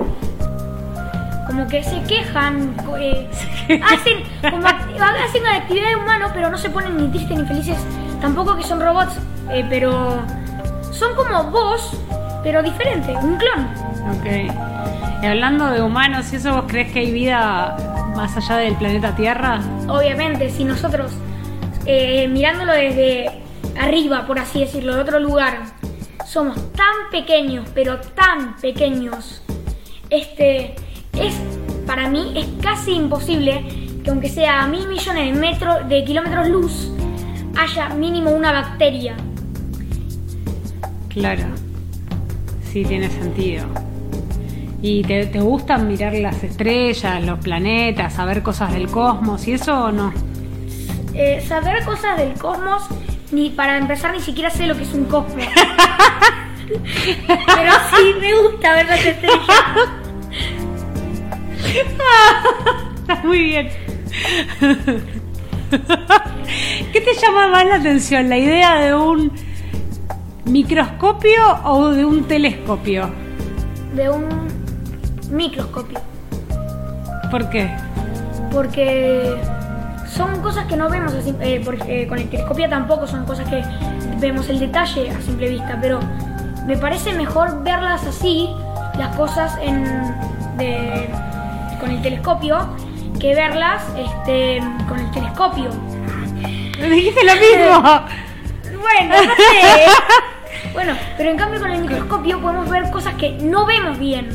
Como 1.47 1.69
que 1.69 1.83
se 1.85 2.03
quejan, 2.03 2.75
eh, 2.99 3.29
hacen, 3.85 4.19
como 4.51 4.67
hacen 4.67 5.43
una 5.43 5.57
actividad 5.57 5.91
de 5.91 5.97
humano, 5.97 6.29
pero 6.35 6.51
no 6.51 6.59
se 6.59 6.71
ponen 6.71 6.97
ni 6.97 7.09
tristes 7.09 7.39
ni 7.39 7.47
felices. 7.47 7.79
Tampoco 8.21 8.57
que 8.57 8.65
son 8.65 8.81
robots, 8.81 9.19
eh, 9.51 9.65
pero 9.69 10.23
son 10.97 11.15
como 11.15 11.45
vos, 11.51 11.91
pero 12.43 12.63
diferente, 12.63 13.13
un 13.17 13.37
clon. 13.37 13.69
Ok. 14.17 15.23
Y 15.23 15.27
hablando 15.27 15.71
de 15.71 15.83
humanos, 15.83 16.33
¿y 16.33 16.37
eso 16.37 16.55
vos 16.55 16.65
crees 16.67 16.93
que 16.93 17.01
hay 17.01 17.13
vida 17.13 17.77
más 18.17 18.37
allá 18.37 18.57
del 18.57 18.75
planeta 18.77 19.15
Tierra? 19.15 19.61
Obviamente, 19.89 20.51
si 20.51 20.65
nosotros, 20.65 21.13
eh, 21.85 22.29
mirándolo 22.29 22.73
desde 22.73 23.43
arriba, 23.79 24.27
por 24.27 24.39
así 24.39 24.61
decirlo, 24.61 24.95
de 24.95 25.03
otro 25.03 25.21
lugar, 25.21 25.59
somos 26.27 26.57
tan 26.73 27.11
pequeños, 27.11 27.69
pero 27.75 27.99
tan 28.01 28.57
pequeños, 28.57 29.43
este, 30.11 30.75
es, 31.13 31.35
para 31.87 32.09
mí, 32.09 32.33
es 32.37 32.47
casi 32.63 32.93
imposible 32.93 33.65
que 34.03 34.11
aunque 34.11 34.29
sea 34.29 34.63
a 34.63 34.67
mil 34.67 34.87
millones 34.89 35.35
de 35.35 35.41
metros, 35.41 35.89
de 35.89 36.05
kilómetros 36.05 36.49
luz, 36.49 36.93
haya 37.59 37.89
mínimo 37.91 38.31
una 38.31 38.53
bacteria. 38.53 39.17
Claro. 41.17 41.45
Sí, 42.71 42.85
tiene 42.85 43.09
sentido. 43.09 43.65
¿Y 44.83 45.03
te, 45.03 45.25
te 45.25 45.41
gustan 45.41 45.89
mirar 45.89 46.13
las 46.13 46.45
estrellas, 46.45 47.25
los 47.25 47.39
planetas, 47.39 48.13
saber 48.13 48.43
cosas 48.43 48.75
del 48.75 48.89
cosmos 48.89 49.49
y 49.49 49.55
eso 49.55 49.85
o 49.85 49.93
no? 49.93 50.13
Eh, 51.15 51.41
saber 51.41 51.83
cosas 51.87 52.19
del 52.19 52.35
cosmos, 52.35 52.83
ni 53.33 53.49
para 53.49 53.79
empezar 53.79 54.13
ni 54.13 54.21
siquiera 54.21 54.51
sé 54.51 54.67
lo 54.67 54.77
que 54.77 54.83
es 54.83 54.93
un 54.93 55.07
cosmos. 55.07 55.37
Pero 56.67 57.73
sí 57.97 58.15
me 58.21 58.35
gusta 58.43 58.75
ver 58.75 58.87
las 58.87 59.07
estrellas. 59.07 59.41
Está 63.01 63.23
muy 63.25 63.43
bien. 63.43 63.71
¿Qué 66.93 67.01
te 67.01 67.15
llama 67.15 67.49
más 67.49 67.65
la 67.65 67.77
atención? 67.77 68.29
¿La 68.29 68.37
idea 68.37 68.75
de 68.81 68.95
un 68.95 69.33
microscopio 70.47 71.43
o 71.65 71.91
de 71.91 72.05
un 72.05 72.25
telescopio? 72.25 73.09
De 73.95 74.09
un 74.11 74.27
microscopio. 75.31 75.99
¿Por 77.31 77.49
qué? 77.51 77.71
Porque 78.53 79.37
son 80.09 80.41
cosas 80.41 80.67
que 80.67 80.77
no 80.77 80.89
vemos 80.89 81.13
así, 81.13 81.35
eh, 81.41 81.61
porque, 81.65 82.03
eh, 82.03 82.07
con 82.09 82.19
el 82.19 82.29
telescopio 82.29 82.69
tampoco 82.69 83.07
son 83.07 83.25
cosas 83.27 83.49
que 83.49 83.63
vemos 84.21 84.49
el 84.49 84.59
detalle 84.61 85.11
a 85.11 85.21
simple 85.21 85.49
vista, 85.49 85.79
pero 85.81 86.01
me 86.67 86.77
parece 86.77 87.13
mejor 87.13 87.63
verlas 87.63 88.05
así, 88.07 88.49
las 88.99 89.15
cosas 89.17 89.59
en, 89.61 89.85
de- 90.57 91.11
con 91.81 91.91
el 91.91 92.01
telescopio, 92.03 92.59
que 93.21 93.35
verlas 93.35 93.83
este, 93.99 94.61
con 94.89 94.99
el 95.01 95.11
telescopio. 95.11 95.71
Dijiste 96.89 97.21
lo 97.25 97.33
mismo. 97.35 98.01
Bueno, 98.79 99.15
no 99.17 99.35
sé. 99.35 99.87
bueno, 100.77 100.93
pero 101.17 101.31
en 101.31 101.39
cambio 101.39 101.59
con 101.59 101.71
el 101.71 101.81
microscopio 101.81 102.39
podemos 102.39 102.69
ver 102.69 102.91
cosas 102.91 103.15
que 103.15 103.33
no 103.33 103.65
vemos 103.65 103.99
bien. 103.99 104.29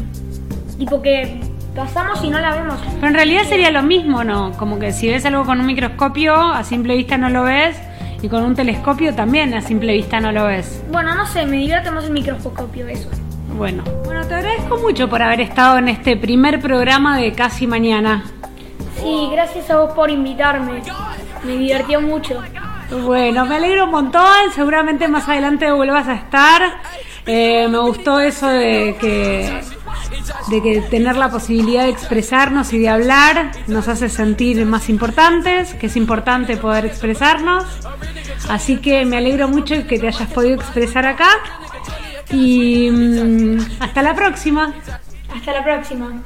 Tipo 0.80 1.00
que 1.00 1.40
pasamos 1.76 2.24
y 2.24 2.32
no 2.32 2.40
la 2.40 2.56
vemos. 2.56 2.80
Pero 2.96 3.08
en 3.10 3.14
realidad 3.14 3.44
sería 3.44 3.70
lo 3.70 3.84
mismo, 3.84 4.24
¿no? 4.24 4.52
Como 4.54 4.80
que 4.80 4.92
si 4.92 5.08
ves 5.08 5.24
algo 5.28 5.46
con 5.46 5.60
un 5.60 5.68
microscopio, 5.68 6.36
a 6.36 6.64
simple 6.64 6.96
vista 6.98 7.16
no 7.16 7.30
lo 7.30 7.44
ves, 7.44 7.80
y 8.24 8.28
con 8.28 8.44
un 8.44 8.56
telescopio 8.56 9.14
también 9.14 9.54
a 9.54 9.62
simple 9.62 9.94
vista 9.94 10.20
no 10.20 10.32
lo 10.32 10.46
ves. 10.46 10.84
Bueno, 10.92 11.14
no 11.14 11.28
sé, 11.28 11.46
me 11.46 11.58
divierte 11.58 11.92
más 11.92 12.06
el 12.06 12.12
microscopio 12.12 12.88
eso. 12.88 13.08
Bueno. 13.56 13.84
Bueno, 14.04 14.26
te 14.26 14.34
agradezco 14.34 14.80
mucho 14.80 15.08
por 15.08 15.22
haber 15.22 15.42
estado 15.42 15.78
en 15.78 15.90
este 15.90 16.18
primer 16.18 16.60
programa 16.60 17.20
de 17.20 17.34
Casi 17.34 17.68
Mañana. 17.68 18.24
Sí, 19.00 19.30
gracias 19.32 19.70
a 19.70 19.78
vos 19.78 19.92
por 19.94 20.10
invitarme. 20.10 20.82
Me 21.44 21.52
divirtió 21.52 22.02
mucho. 22.02 22.42
Bueno, 22.92 23.46
me 23.46 23.56
alegro 23.56 23.86
un 23.86 23.92
montón. 23.92 24.52
Seguramente 24.54 25.08
más 25.08 25.28
adelante 25.30 25.72
vuelvas 25.72 26.08
a 26.10 26.16
estar. 26.16 26.82
Eh, 27.26 27.68
me 27.70 27.80
gustó 27.80 28.20
eso 28.20 28.48
de 28.48 28.98
que, 29.00 29.62
de 30.50 30.62
que 30.62 30.82
tener 30.82 31.16
la 31.16 31.30
posibilidad 31.30 31.84
de 31.84 31.90
expresarnos 31.90 32.74
y 32.74 32.80
de 32.80 32.90
hablar 32.90 33.52
nos 33.68 33.88
hace 33.88 34.10
sentir 34.10 34.66
más 34.66 34.90
importantes, 34.90 35.74
que 35.76 35.86
es 35.88 35.96
importante 35.96 36.58
poder 36.58 36.86
expresarnos. 36.86 37.64
Así 38.50 38.78
que 38.78 39.06
me 39.06 39.18
alegro 39.18 39.48
mucho 39.48 39.88
que 39.88 39.98
te 39.98 40.08
hayas 40.08 40.30
podido 40.30 40.56
expresar 40.56 41.06
acá. 41.06 41.30
Y 42.30 42.90
mm, 42.92 43.58
hasta 43.80 44.02
la 44.02 44.14
próxima. 44.16 44.74
Hasta 45.34 45.54
la 45.54 45.64
próxima. 45.64 46.22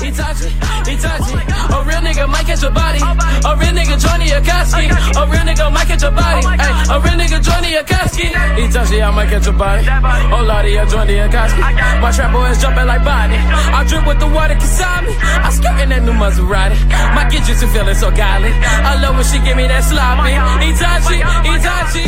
Itachi, 0.00 0.48
Itachi. 0.88 1.36
A 1.70 1.84
real 1.84 2.00
nigga 2.00 2.28
might 2.28 2.46
catch 2.46 2.62
a 2.62 2.70
body. 2.70 3.00
A 3.00 3.56
real 3.56 3.72
nigga 3.76 4.00
Johnny 4.00 4.26
Akaski. 4.28 4.88
A 4.88 5.26
real 5.28 5.44
nigga 5.44 5.72
might 5.72 5.86
catch 5.86 6.02
a 6.02 6.10
body. 6.10 6.46
A 6.46 6.96
real 7.00 7.16
nigga 7.20 7.38
Johnny 7.44 7.70
Akaski. 7.76 8.26
Itachi, 8.64 9.02
I 9.04 9.10
might 9.10 9.28
catch 9.28 9.46
a 9.46 9.52
body. 9.52 9.84
Oh 10.32 10.42
lordy, 10.42 10.76
a 10.76 10.86
Johnny 10.86 11.14
Akaski. 11.14 11.60
My 12.00 12.10
trap 12.10 12.32
boy 12.32 12.46
is 12.48 12.58
jumping 12.60 12.86
like 12.86 13.04
Bonnie. 13.04 13.36
I 13.36 13.84
drip 13.84 14.06
with 14.06 14.18
the 14.20 14.26
water 14.26 14.54
beside 14.54 15.04
me. 15.04 15.14
I 15.20 15.50
skirt 15.50 15.80
in 15.82 15.88
that 15.90 16.02
new 16.02 16.12
Maserati. 16.12 16.76
My 17.14 17.28
get 17.28 17.46
you 17.48 17.54
to 17.54 17.66
feeling 17.68 17.94
so 17.94 18.10
godly. 18.10 18.50
I 18.52 19.00
love 19.00 19.14
when 19.16 19.24
she 19.24 19.38
give 19.44 19.56
me 19.56 19.68
that 19.68 19.84
sloppy. 19.84 20.32
Itachi, 20.64 21.20
Itachi. 21.44 22.04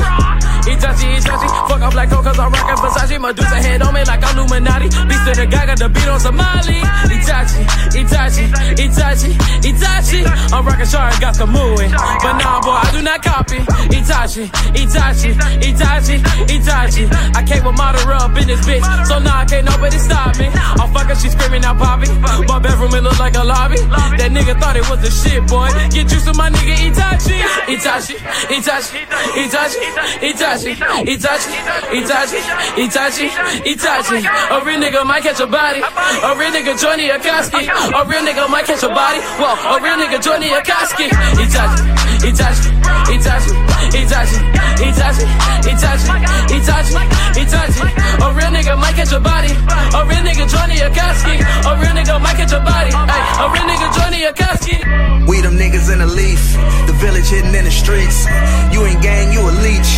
Itachi, 0.63 1.07
Itachi. 1.19 1.49
Fuck 1.69 1.83
up 1.83 1.95
like 1.95 2.09
Coke 2.09 2.25
cause 2.25 2.39
I'm 2.39 2.51
rockin' 2.53 2.77
Versace. 2.77 3.21
Medusa 3.21 3.57
head 3.61 3.83
on 3.83 3.93
me 3.95 4.03
like 4.05 4.23
Illuminati. 4.23 4.89
Beast 4.89 5.29
of 5.29 5.37
the 5.37 5.47
guy 5.47 5.67
got 5.67 5.79
the 5.79 5.89
beat 5.89 6.09
on 6.09 6.21
Somali. 6.21 6.81
Itachi, 7.13 7.61
Itachi, 7.91 8.47
Itachi, 8.77 9.31
Itachi. 9.63 10.53
I'm 10.53 10.65
rockin' 10.67 10.87
shark, 10.87 11.21
got 11.21 11.35
the 11.37 11.47
moving. 11.47 11.91
But 11.91 12.35
nah, 12.39 12.61
boy, 12.61 12.79
I 12.79 12.91
do 12.93 13.03
not 13.03 13.23
copy. 13.23 13.59
Itachi, 13.93 14.47
Itachi, 14.73 15.35
Itachi, 15.61 16.17
Itachi. 16.47 17.37
I 17.37 17.43
came 17.45 17.65
with 17.65 17.77
model 17.77 18.09
up 18.13 18.37
in 18.37 18.47
this 18.47 18.61
bitch. 18.67 18.85
So 19.07 19.19
nah, 19.19 19.45
can't 19.45 19.65
nobody 19.67 19.99
stop 19.99 20.39
me. 20.39 20.47
I'm 20.53 20.93
fucking, 20.93 21.17
she 21.17 21.29
screaming 21.31 21.65
out 21.65 21.79
poppy. 21.79 22.09
My 22.47 22.59
bedroom, 22.59 22.95
it 22.95 23.03
look 23.03 23.19
like 23.19 23.35
a 23.37 23.45
lobby. 23.45 23.77
That 24.19 24.31
nigga 24.31 24.59
thought 24.61 24.77
it 24.77 24.89
was 24.89 25.01
the 25.03 25.11
shit, 25.11 25.47
boy. 25.49 25.69
Get 25.91 26.11
used 26.11 26.27
to 26.27 26.35
my 26.35 26.51
nigga 26.51 26.75
Itachi. 26.89 27.39
Itachi, 27.73 28.17
Itachi, 28.57 28.99
Itachi, 29.37 29.81
Itachi, 30.23 30.73
Itachi, 31.13 31.53
Itachi, 31.99 32.41
Itachi, 32.77 33.29
Itachi. 33.73 34.19
A 34.51 34.65
real 34.65 34.81
nigga 34.81 35.05
might 35.07 35.23
catch 35.23 35.41
a 35.41 35.47
body. 35.47 35.81
A 35.81 36.37
real 36.39 36.51
nigga 36.53 36.81
Johnny 36.81 37.09
Akaski. 37.09 37.69
A 37.73 38.05
real 38.05 38.23
nigga 38.23 38.49
might 38.49 38.67
catch 38.67 38.83
a 38.83 38.89
body. 38.89 39.21
Whoa, 39.41 39.57
a 39.57 39.81
real 39.83 39.97
nigga 39.97 40.23
Johnny 40.23 40.49
Akaski. 40.49 41.09
Itachi, 41.41 41.83
Itachi, 42.29 42.71
Itachi, 43.09 43.53
Itachi, 43.97 44.39
Itachi, 44.87 45.25
Itachi, 45.73 46.11
Itachi, 46.53 47.01
Itachi. 47.43 47.83
A 48.21 48.33
real 48.37 48.51
nigga 48.53 48.79
might 48.79 48.95
catch 48.95 49.13
a 49.13 49.21
body. 49.21 49.53
A 49.97 50.01
real 50.07 50.23
nigga 50.23 50.45
Johnny 50.49 50.77
Akaski. 50.77 51.35
A 51.41 51.73
real 51.81 51.95
nigga 51.97 52.21
might 52.21 52.37
catch 52.37 52.53
a 52.53 52.61
body. 52.61 52.93
A 52.93 53.47
real 53.51 53.65
nigga 53.65 53.89
Johnny 53.97 54.21
Akaski. 54.31 55.27
We 55.27 55.41
them 55.41 55.57
niggas 55.57 55.91
in 55.93 55.99
the 56.01 56.07
leaf, 56.07 56.43
the 56.87 56.93
village 56.93 57.29
hidden 57.29 57.55
in 57.55 57.65
the 57.65 57.71
streets. 57.71 58.27
You 58.73 58.85
ain't 58.87 59.03
gang, 59.03 59.33
you 59.33 59.41
a 59.41 59.53
leech. 59.65 59.91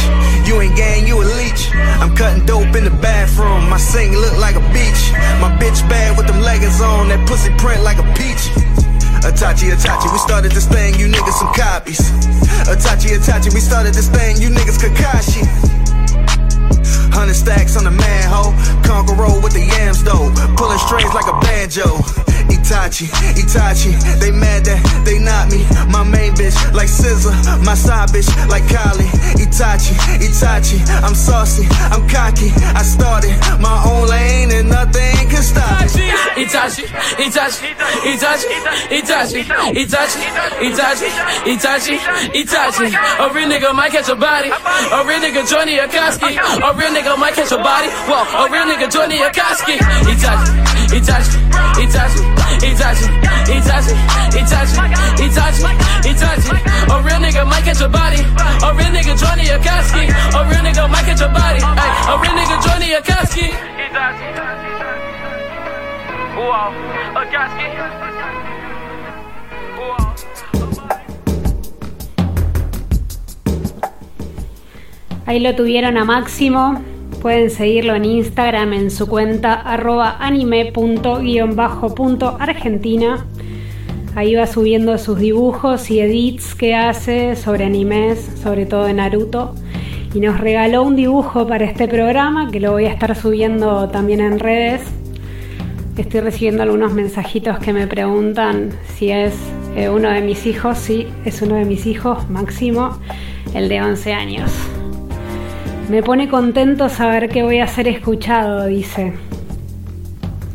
You 0.46 0.60
ain't 0.60 0.76
gang, 0.76 1.06
you 1.06 1.20
a 1.20 1.24
leech. 1.24 1.43
I'm 2.00 2.14
cutting 2.14 2.44
dope 2.46 2.74
in 2.76 2.84
the 2.84 2.96
bathroom. 3.02 3.68
My 3.68 3.78
sink 3.78 4.12
look 4.14 4.36
like 4.38 4.56
a 4.56 4.64
beach. 4.72 5.02
My 5.40 5.50
bitch 5.60 5.80
bad 5.88 6.16
with 6.16 6.26
them 6.26 6.40
leggings 6.40 6.80
on. 6.80 7.08
That 7.08 7.26
pussy 7.28 7.50
print 7.58 7.82
like 7.82 7.98
a 7.98 8.06
peach. 8.14 8.50
Atachi, 9.24 9.72
Atachi, 9.72 10.12
we 10.12 10.18
started 10.18 10.52
this 10.52 10.66
thing, 10.66 10.98
you 11.00 11.08
niggas 11.08 11.38
some 11.40 11.52
copies. 11.54 12.00
Atachi, 12.68 13.16
Atachi, 13.16 13.54
we 13.54 13.60
started 13.60 13.94
this 13.94 14.08
thing, 14.08 14.36
you 14.36 14.48
niggas 14.50 14.76
Kakashi. 14.76 15.44
Hundred 17.14 17.34
stacks 17.34 17.76
on 17.76 17.84
the 17.84 17.90
manhole. 17.90 18.52
Conquer 18.82 19.14
with 19.40 19.54
the 19.54 19.64
yams 19.64 20.02
though. 20.02 20.34
Pulling 20.56 20.78
strings 20.78 21.14
like 21.14 21.26
a 21.26 21.38
banjo. 21.40 22.23
Itachi, 22.64 23.04
Itachi, 23.36 23.92
they 24.20 24.30
mad 24.30 24.64
that 24.64 24.80
they 25.04 25.18
not 25.20 25.52
me. 25.52 25.68
My 25.92 26.00
main 26.02 26.32
bitch 26.32 26.56
like 26.72 26.88
Scissor, 26.88 27.36
my 27.60 27.74
side 27.76 28.08
bitch 28.08 28.24
like 28.48 28.64
Kylie. 28.72 29.04
Itachi, 29.36 29.92
Itachi, 30.16 30.80
I'm 31.04 31.14
saucy, 31.14 31.68
I'm 31.92 32.08
cocky. 32.08 32.48
I 32.72 32.80
started 32.80 33.36
my 33.60 33.84
own 33.84 34.08
lane 34.08 34.48
and 34.50 34.70
nothing 34.72 35.12
can 35.28 35.44
stop 35.44 35.76
me. 35.92 36.08
Itachi, 36.40 36.88
Itachi, 37.20 37.68
Itachi, 38.08 38.48
Itachi, 38.88 39.44
Itachi, 39.76 40.24
Itachi, 40.64 41.08
Itachi, 41.44 41.96
Itachi. 42.32 42.86
A 43.20 43.28
real 43.28 43.48
nigga 43.52 43.74
might 43.76 43.92
catch 43.92 44.08
a 44.08 44.16
body. 44.16 44.48
A 44.48 45.04
real 45.04 45.20
nigga 45.20 45.44
Johnny 45.44 45.76
Akaski. 45.76 46.32
A 46.32 46.72
real 46.80 46.92
nigga 46.96 47.12
might 47.20 47.34
catch 47.34 47.52
a 47.52 47.58
body. 47.60 47.88
Whoa, 48.08 48.24
a 48.24 48.48
real 48.50 48.64
nigga 48.64 48.88
Johnny 48.90 49.18
Akaski. 49.20 49.76
Itachi, 50.08 50.48
Itachi, 50.96 51.38
Itachi, 51.84 52.22
Itachi, 52.60 53.06
Itachi, 53.56 53.94
Itachi, 54.40 54.78
Itachi, 55.24 55.64
Itachi. 56.10 56.52
A 56.90 57.02
real 57.02 57.20
nigga 57.20 57.44
might 57.46 57.64
catch 57.64 57.80
a 57.80 57.88
body. 57.88 58.20
A 58.20 58.74
real 58.74 58.90
nigga 58.94 59.14
Johnny 59.18 59.44
Akaski. 59.56 60.04
A 60.08 60.40
real 60.48 60.62
nigga 60.62 60.88
might 60.90 61.04
catch 61.04 61.20
a 61.20 61.28
body. 61.28 61.60
Ay, 61.62 61.90
a 62.10 62.14
real 62.20 62.34
nigga 62.38 62.56
Johnny 62.64 62.88
Akaski. 62.98 63.46
Wow, 66.36 66.72
Akaski. 67.14 68.74
Ahí 75.26 75.40
lo 75.40 75.54
tuvieron 75.56 75.96
a 75.96 76.04
Máximo. 76.04 76.82
Pueden 77.24 77.48
seguirlo 77.48 77.94
en 77.94 78.04
Instagram 78.04 78.74
en 78.74 78.90
su 78.90 79.06
cuenta 79.06 79.54
arroba. 79.54 80.18
Ahí 84.14 84.34
va 84.34 84.46
subiendo 84.46 84.98
sus 84.98 85.18
dibujos 85.18 85.90
y 85.90 86.00
edits 86.00 86.54
que 86.54 86.74
hace 86.74 87.34
sobre 87.34 87.64
animes, 87.64 88.30
sobre 88.42 88.66
todo 88.66 88.84
de 88.84 88.92
Naruto. 88.92 89.54
Y 90.12 90.20
nos 90.20 90.38
regaló 90.38 90.82
un 90.82 90.96
dibujo 90.96 91.46
para 91.46 91.64
este 91.64 91.88
programa 91.88 92.50
que 92.50 92.60
lo 92.60 92.72
voy 92.72 92.84
a 92.84 92.92
estar 92.92 93.16
subiendo 93.16 93.88
también 93.88 94.20
en 94.20 94.38
redes. 94.38 94.82
Estoy 95.96 96.20
recibiendo 96.20 96.62
algunos 96.62 96.92
mensajitos 96.92 97.58
que 97.58 97.72
me 97.72 97.86
preguntan 97.86 98.68
si 98.96 99.10
es 99.10 99.32
eh, 99.76 99.88
uno 99.88 100.10
de 100.10 100.20
mis 100.20 100.44
hijos. 100.44 100.76
Sí, 100.76 101.06
es 101.24 101.40
uno 101.40 101.54
de 101.54 101.64
mis 101.64 101.86
hijos, 101.86 102.28
Máximo, 102.28 102.98
el 103.54 103.70
de 103.70 103.80
11 103.80 104.12
años. 104.12 104.73
Me 105.88 106.02
pone 106.02 106.30
contento 106.30 106.88
saber 106.88 107.28
que 107.28 107.42
voy 107.42 107.58
a 107.58 107.66
ser 107.66 107.88
escuchado, 107.88 108.66
dice. 108.66 109.12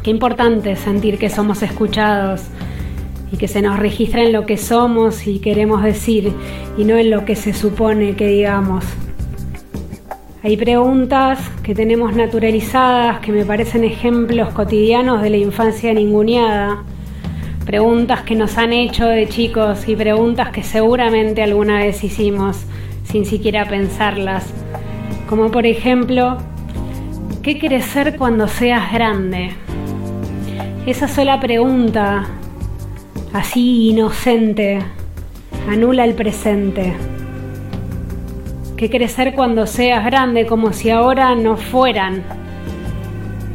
Qué 0.02 0.10
importante 0.10 0.76
sentir 0.76 1.20
que 1.20 1.30
somos 1.30 1.62
escuchados 1.62 2.42
y 3.32 3.38
que 3.38 3.48
se 3.48 3.62
nos 3.62 3.78
registra 3.78 4.24
en 4.24 4.34
lo 4.34 4.48
que 4.48 4.58
somos 4.58 5.28
y 5.28 5.38
queremos 5.38 5.84
decir 5.84 6.34
y 6.80 6.84
no 6.84 6.98
en 6.98 7.12
lo 7.12 7.26
que 7.26 7.36
se 7.36 7.54
supone 7.54 8.16
que 8.16 8.28
digamos. 8.28 8.84
Hay 10.42 10.58
preguntas 10.58 11.40
que 11.62 11.76
tenemos 11.76 12.16
naturalizadas 12.16 13.20
que 13.20 13.32
me 13.32 13.46
parecen 13.46 13.84
ejemplos 13.84 14.50
cotidianos 14.50 15.22
de 15.22 15.30
la 15.30 15.38
infancia 15.38 15.94
ninguneada. 15.94 16.84
Preguntas 17.68 18.24
que 18.24 18.34
nos 18.34 18.58
han 18.58 18.74
hecho 18.74 19.06
de 19.06 19.30
chicos 19.30 19.88
y 19.88 19.96
preguntas 19.96 20.50
que 20.50 20.64
seguramente 20.64 21.44
alguna 21.44 21.78
vez 21.78 22.04
hicimos 22.04 22.66
sin 23.04 23.26
siquiera 23.26 23.68
pensarlas. 23.68 24.52
Como 25.30 25.52
por 25.52 25.68
ejemplo, 25.68 26.38
¿qué 27.44 27.60
quieres 27.60 27.86
ser 27.86 28.18
cuando 28.18 28.48
seas 28.48 28.92
grande? 28.92 29.52
Esa 30.88 31.08
sola 31.08 31.40
pregunta, 31.40 32.26
así 33.32 33.90
inocente, 33.90 34.80
anula 35.70 36.06
el 36.06 36.16
presente. 36.16 36.96
¿Qué 38.76 38.90
quieres 38.90 39.12
ser 39.12 39.36
cuando 39.36 39.68
seas 39.68 40.04
grande? 40.04 40.48
Como 40.48 40.74
si 40.74 40.90
ahora 40.90 41.36
no 41.36 41.58
fueran. 41.58 42.24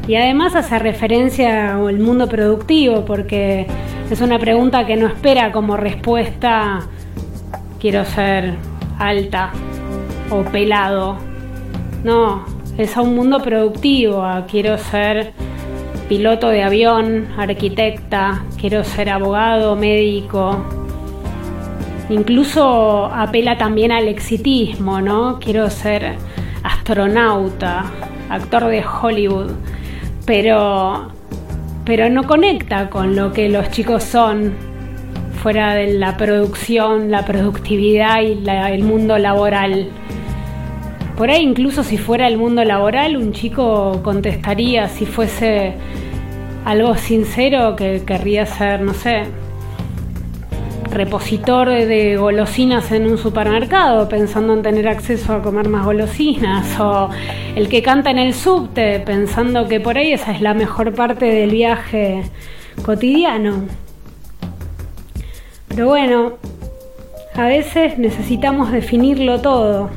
Y 0.06 0.14
además 0.14 0.54
hace 0.54 0.78
referencia 0.78 1.74
al 1.74 1.98
mundo 1.98 2.28
productivo, 2.28 3.04
porque 3.04 3.66
es 4.08 4.20
una 4.20 4.38
pregunta 4.38 4.86
que 4.86 4.94
no 4.94 5.08
espera 5.08 5.50
como 5.50 5.76
respuesta 5.76 6.82
quiero 7.80 8.04
ser 8.04 8.54
alta 9.00 9.50
o 10.30 10.44
pelado. 10.44 11.33
No, 12.04 12.44
es 12.76 12.96
a 12.98 13.00
un 13.00 13.14
mundo 13.14 13.40
productivo, 13.40 14.22
quiero 14.50 14.76
ser 14.76 15.32
piloto 16.06 16.50
de 16.50 16.62
avión, 16.62 17.28
arquitecta, 17.38 18.44
quiero 18.60 18.84
ser 18.84 19.08
abogado, 19.08 19.74
médico. 19.74 20.62
Incluso 22.10 23.06
apela 23.06 23.56
también 23.56 23.90
al 23.90 24.06
exitismo, 24.06 25.00
¿no? 25.00 25.38
Quiero 25.40 25.70
ser 25.70 26.16
astronauta, 26.62 27.86
actor 28.28 28.66
de 28.66 28.84
Hollywood, 28.84 29.52
pero 30.26 31.08
pero 31.86 32.08
no 32.08 32.24
conecta 32.24 32.88
con 32.88 33.14
lo 33.14 33.32
que 33.32 33.48
los 33.48 33.70
chicos 33.70 34.04
son 34.04 34.54
fuera 35.42 35.74
de 35.74 35.94
la 35.94 36.16
producción, 36.16 37.10
la 37.10 37.24
productividad 37.24 38.22
y 38.22 38.42
el 38.48 38.82
mundo 38.82 39.18
laboral. 39.18 39.88
Por 41.16 41.30
ahí 41.30 41.42
incluso 41.42 41.84
si 41.84 41.96
fuera 41.96 42.26
el 42.26 42.38
mundo 42.38 42.64
laboral, 42.64 43.16
un 43.16 43.32
chico 43.32 44.00
contestaría 44.02 44.88
si 44.88 45.06
fuese 45.06 45.74
algo 46.64 46.96
sincero 46.96 47.76
que 47.76 48.02
querría 48.04 48.46
ser, 48.46 48.80
no 48.80 48.94
sé, 48.94 49.24
repositor 50.90 51.68
de 51.68 52.16
golosinas 52.16 52.90
en 52.90 53.06
un 53.06 53.18
supermercado, 53.18 54.08
pensando 54.08 54.54
en 54.54 54.62
tener 54.62 54.88
acceso 54.88 55.34
a 55.34 55.42
comer 55.42 55.68
más 55.68 55.84
golosinas, 55.84 56.80
o 56.80 57.10
el 57.54 57.68
que 57.68 57.82
canta 57.82 58.10
en 58.10 58.18
el 58.18 58.34
subte, 58.34 59.00
pensando 59.00 59.68
que 59.68 59.80
por 59.80 59.98
ahí 59.98 60.12
esa 60.12 60.32
es 60.32 60.40
la 60.40 60.54
mejor 60.54 60.94
parte 60.94 61.26
del 61.26 61.50
viaje 61.50 62.22
cotidiano. 62.82 63.66
Pero 65.68 65.88
bueno, 65.88 66.34
a 67.34 67.46
veces 67.46 67.98
necesitamos 67.98 68.72
definirlo 68.72 69.40
todo. 69.40 69.90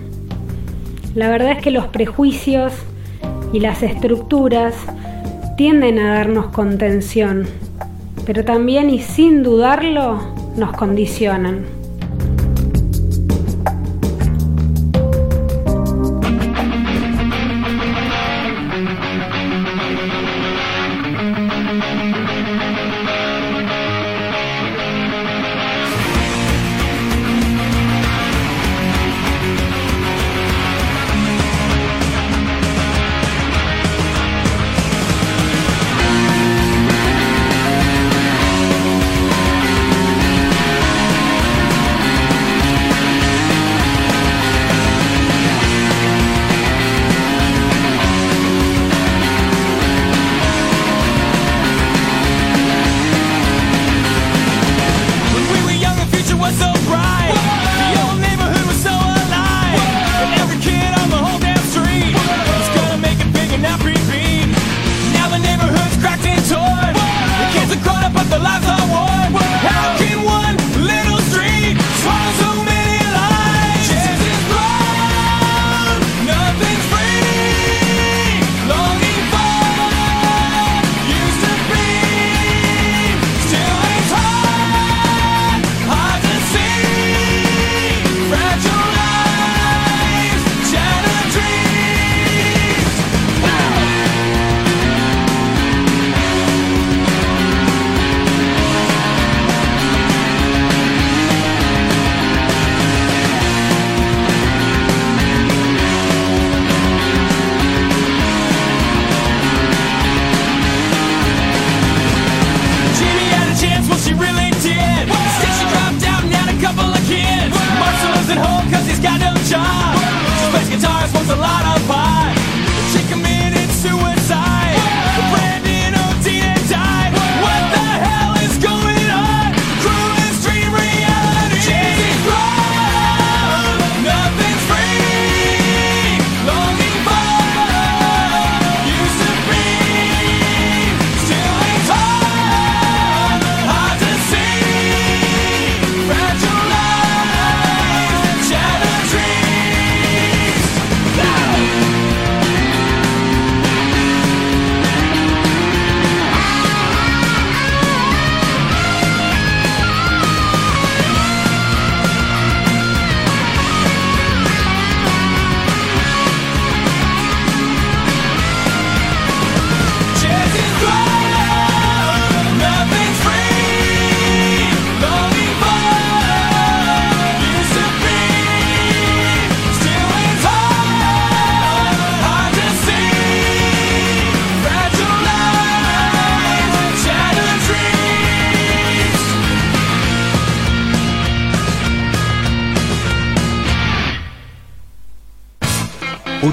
La 1.18 1.32
verdad 1.32 1.54
es 1.54 1.64
que 1.64 1.72
los 1.72 1.88
prejuicios 1.88 2.74
y 3.52 3.60
las 3.60 3.82
estructuras 3.82 4.76
tienden 5.58 5.98
a 5.98 6.14
darnos 6.14 6.52
contención, 6.52 7.48
pero 8.28 8.46
también 8.46 8.92
y 8.92 9.00
sin 9.00 9.42
dudarlo 9.42 10.22
nos 10.58 10.74
condicionan. 10.74 11.77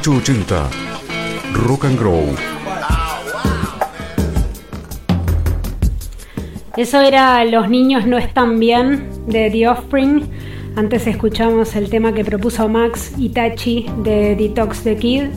880 0.07 0.69
Rock 1.67 1.87
and 1.87 1.99
Grow. 1.99 2.27
Eso 6.77 7.01
era 7.01 7.43
Los 7.47 7.71
niños 7.71 8.07
no 8.07 8.19
están 8.19 8.59
bien 8.61 9.09
de 9.27 9.51
The 9.51 9.67
Offspring. 9.67 10.29
Antes 10.77 11.07
escuchamos 11.07 11.75
el 11.75 11.89
tema 11.89 12.13
que 12.13 12.23
propuso 12.23 12.69
Max 12.69 13.15
Itachi 13.17 13.87
de 14.03 14.37
Detox 14.37 14.83
the 14.83 14.95
Kid. 14.97 15.29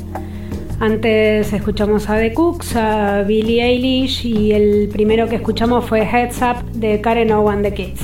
Antes 0.81 1.53
escuchamos 1.53 2.09
a 2.09 2.17
The 2.17 2.33
Cooks, 2.33 2.75
a 2.75 3.23
Billie 3.23 3.63
Eilish 3.63 4.25
y 4.25 4.51
el 4.51 4.89
primero 4.91 5.29
que 5.29 5.37
escuchamos 5.37 5.85
fue 5.85 6.01
Heads 6.01 6.41
Up 6.41 6.71
de 6.73 6.99
Karen 6.99 7.31
Owen 7.31 7.61
the 7.61 7.73
Kids. 7.73 8.01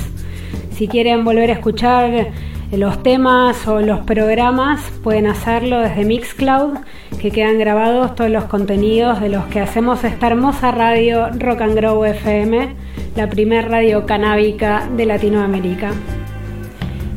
Si 0.70 0.88
quieren 0.88 1.26
volver 1.26 1.50
a 1.50 1.52
escuchar 1.52 2.32
los 2.72 3.02
temas 3.02 3.66
o 3.68 3.80
los 3.80 4.00
programas, 4.00 4.80
pueden 5.02 5.26
hacerlo 5.26 5.80
desde 5.80 6.04
Mixcloud, 6.04 6.78
que 7.20 7.30
quedan 7.30 7.58
grabados 7.58 8.14
todos 8.14 8.30
los 8.30 8.44
contenidos 8.44 9.20
de 9.20 9.28
los 9.28 9.44
que 9.46 9.60
hacemos 9.60 10.02
esta 10.04 10.26
hermosa 10.26 10.70
radio 10.70 11.28
Rock 11.38 11.62
and 11.62 11.74
Grow 11.76 12.04
FM, 12.04 12.74
la 13.16 13.28
primer 13.28 13.70
radio 13.70 14.06
canábica 14.06 14.88
de 14.96 15.06
Latinoamérica. 15.06 15.92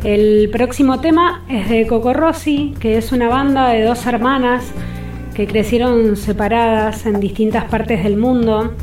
El 0.04 0.50
próximo 0.52 1.00
tema 1.00 1.44
es 1.50 1.70
de 1.70 1.88
Coco 1.88 2.14
Rossi, 2.14 2.76
que 2.80 2.98
es 2.98 3.12
una 3.12 3.30
banda 3.30 3.70
de 3.70 3.84
dos 3.84 4.06
hermanas 4.06 4.72
que 5.34 5.48
crecieron 5.48 6.16
separadas 6.16 7.06
en 7.06 7.20
distintas 7.20 7.66
partes 7.66 8.04
del 8.04 8.18
mundo. 8.18 8.74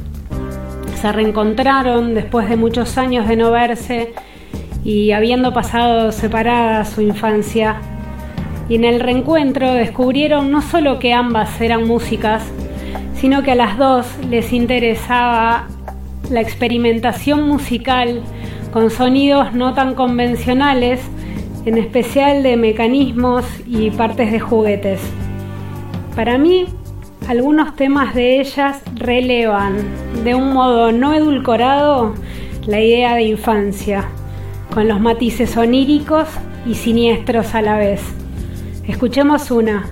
Se 1.01 1.13
reencontraron 1.13 2.15
después 2.15 2.49
de 2.49 2.57
muchos 2.57 2.99
años 2.99 3.29
de 3.29 3.37
no 3.37 3.51
verse 3.51 4.13
y 4.85 5.13
habiendo 5.13 5.53
pasado 5.53 6.13
separadas 6.13 6.91
su 6.91 7.01
infancia. 7.01 7.77
Y 8.69 8.77
en 8.77 8.85
el 8.85 9.01
reencuentro 9.01 9.73
descubrieron 9.73 10.51
no 10.51 10.63
solo 10.63 10.99
que 10.99 11.13
ambas 11.13 11.61
eran 11.61 11.87
músicas, 11.87 12.43
sino 13.15 13.43
que 13.43 13.53
a 13.53 13.55
las 13.55 13.79
dos 13.79 14.07
les 14.29 14.53
interesaba 14.53 15.67
la 16.31 16.41
experimentación 16.41 17.49
musical 17.49 18.23
con 18.73 18.91
sonidos 18.91 19.55
no 19.55 19.75
tan 19.75 19.95
convencionales, 19.95 21.01
en 21.65 21.79
especial 21.79 22.43
de 22.43 22.57
mecanismos 22.57 23.45
y 23.67 23.91
partes 23.91 24.33
de 24.33 24.41
juguetes. 24.41 25.01
Para 26.15 26.39
mí, 26.39 26.67
algunos 27.29 27.75
temas 27.77 28.15
de 28.15 28.41
ellas 28.41 28.83
relevan 28.97 29.77
de 30.25 30.35
un 30.35 30.53
modo 30.53 30.93
no 30.93 31.15
edulcorado 31.15 32.15
la 32.67 32.81
idea 32.81 33.15
de 33.15 33.23
infancia, 33.23 34.05
con 34.75 34.89
los 34.89 35.01
matices 35.01 35.57
oníricos 35.57 36.29
y 36.67 36.75
siniestros 36.75 37.55
a 37.55 37.63
la 37.63 37.79
vez. 37.79 38.01
Escuchemos 38.87 39.51
una. 39.53 39.87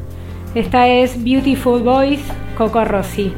Esta 0.57 0.89
es 0.89 1.23
Beautiful 1.23 1.83
Boys, 1.83 2.21
Coco 2.59 2.85
Rossi. 2.85 3.33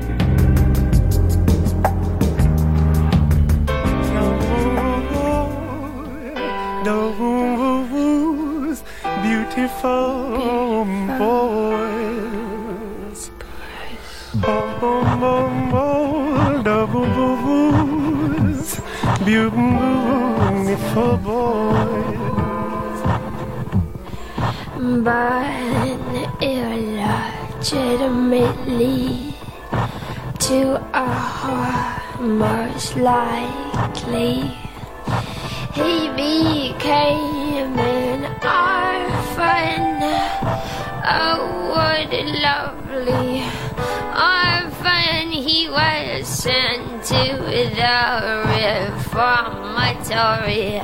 Reformatory. 50.15 50.81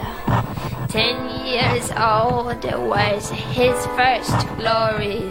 Ten 0.88 1.46
years 1.46 1.90
old 1.92 2.64
was 2.88 3.30
his 3.30 3.86
first 3.96 4.46
glory. 4.56 5.30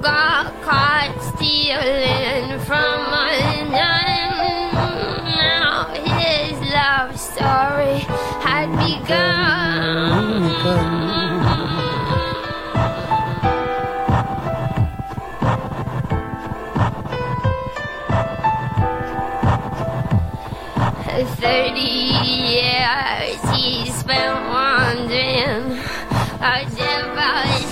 Got 0.00 0.52
caught 0.62 1.14
stealing 1.34 2.58
from 2.60 3.14
a 3.14 3.64
nun. 3.70 4.72
Now 5.24 5.94
his 5.94 6.58
love 6.72 7.18
story 7.18 8.00
had 8.42 8.68
begun. 8.76 10.95
30 21.46 21.80
years 21.80 23.40
he 23.54 23.88
spent 23.88 24.34
wandering. 24.48 25.78
I 26.40 26.64
devoured 26.74 27.65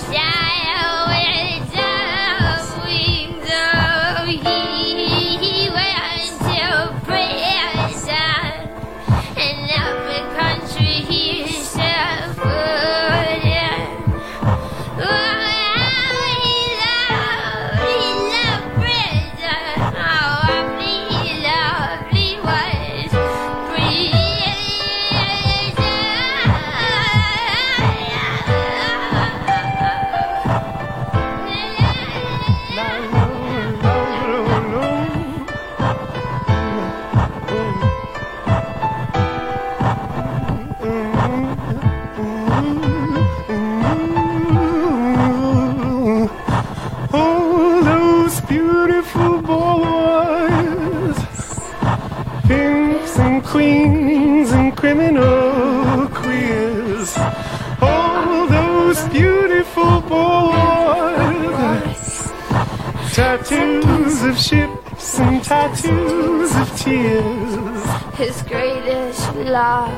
love 69.54 69.94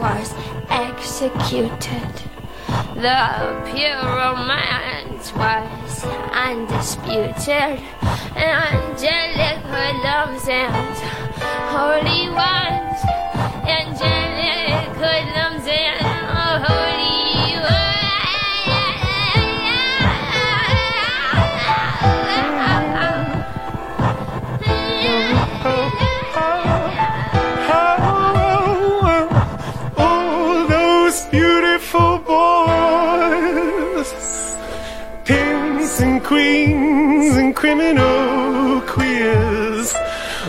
was 0.00 0.32
executed. 0.70 2.12
The 3.04 3.20
pure 3.68 4.00
romance 4.00 5.26
was 5.34 6.04
undisputed. 6.32 7.84
Angelic 8.34 9.58
hoodlums 9.72 10.48
and 10.48 10.96
holy 11.74 12.30
ones. 12.30 12.98
Angelic 13.68 14.88
hoodlums 14.96 15.66
and 15.68 16.03
criminal 37.64 38.82
queers. 38.82 39.94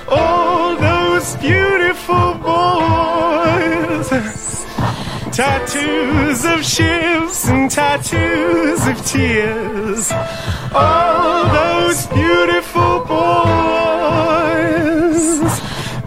All 0.09 0.75
those 0.75 1.37
beautiful 1.37 2.33
boys, 2.43 4.09
tattoos 5.31 6.43
of 6.43 6.65
ships 6.65 7.47
and 7.47 7.71
tattoos 7.71 8.85
of 8.85 9.05
tears. 9.05 10.11
All 10.73 11.45
those 11.59 12.05
beautiful 12.07 13.05
boys, 13.05 13.23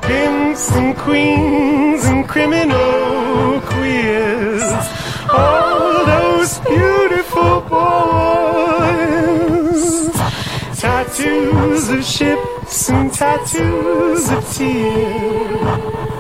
pimps 0.03 0.71
and 0.73 0.95
queens 0.95 2.05
and 2.05 2.29
criminal 2.29 2.98
tattoos 11.79 11.91
of 11.91 12.05
ships 12.05 12.91
and 12.91 13.13
tattoos 13.13 14.31
of 14.31 14.53
tears. 14.53 16.18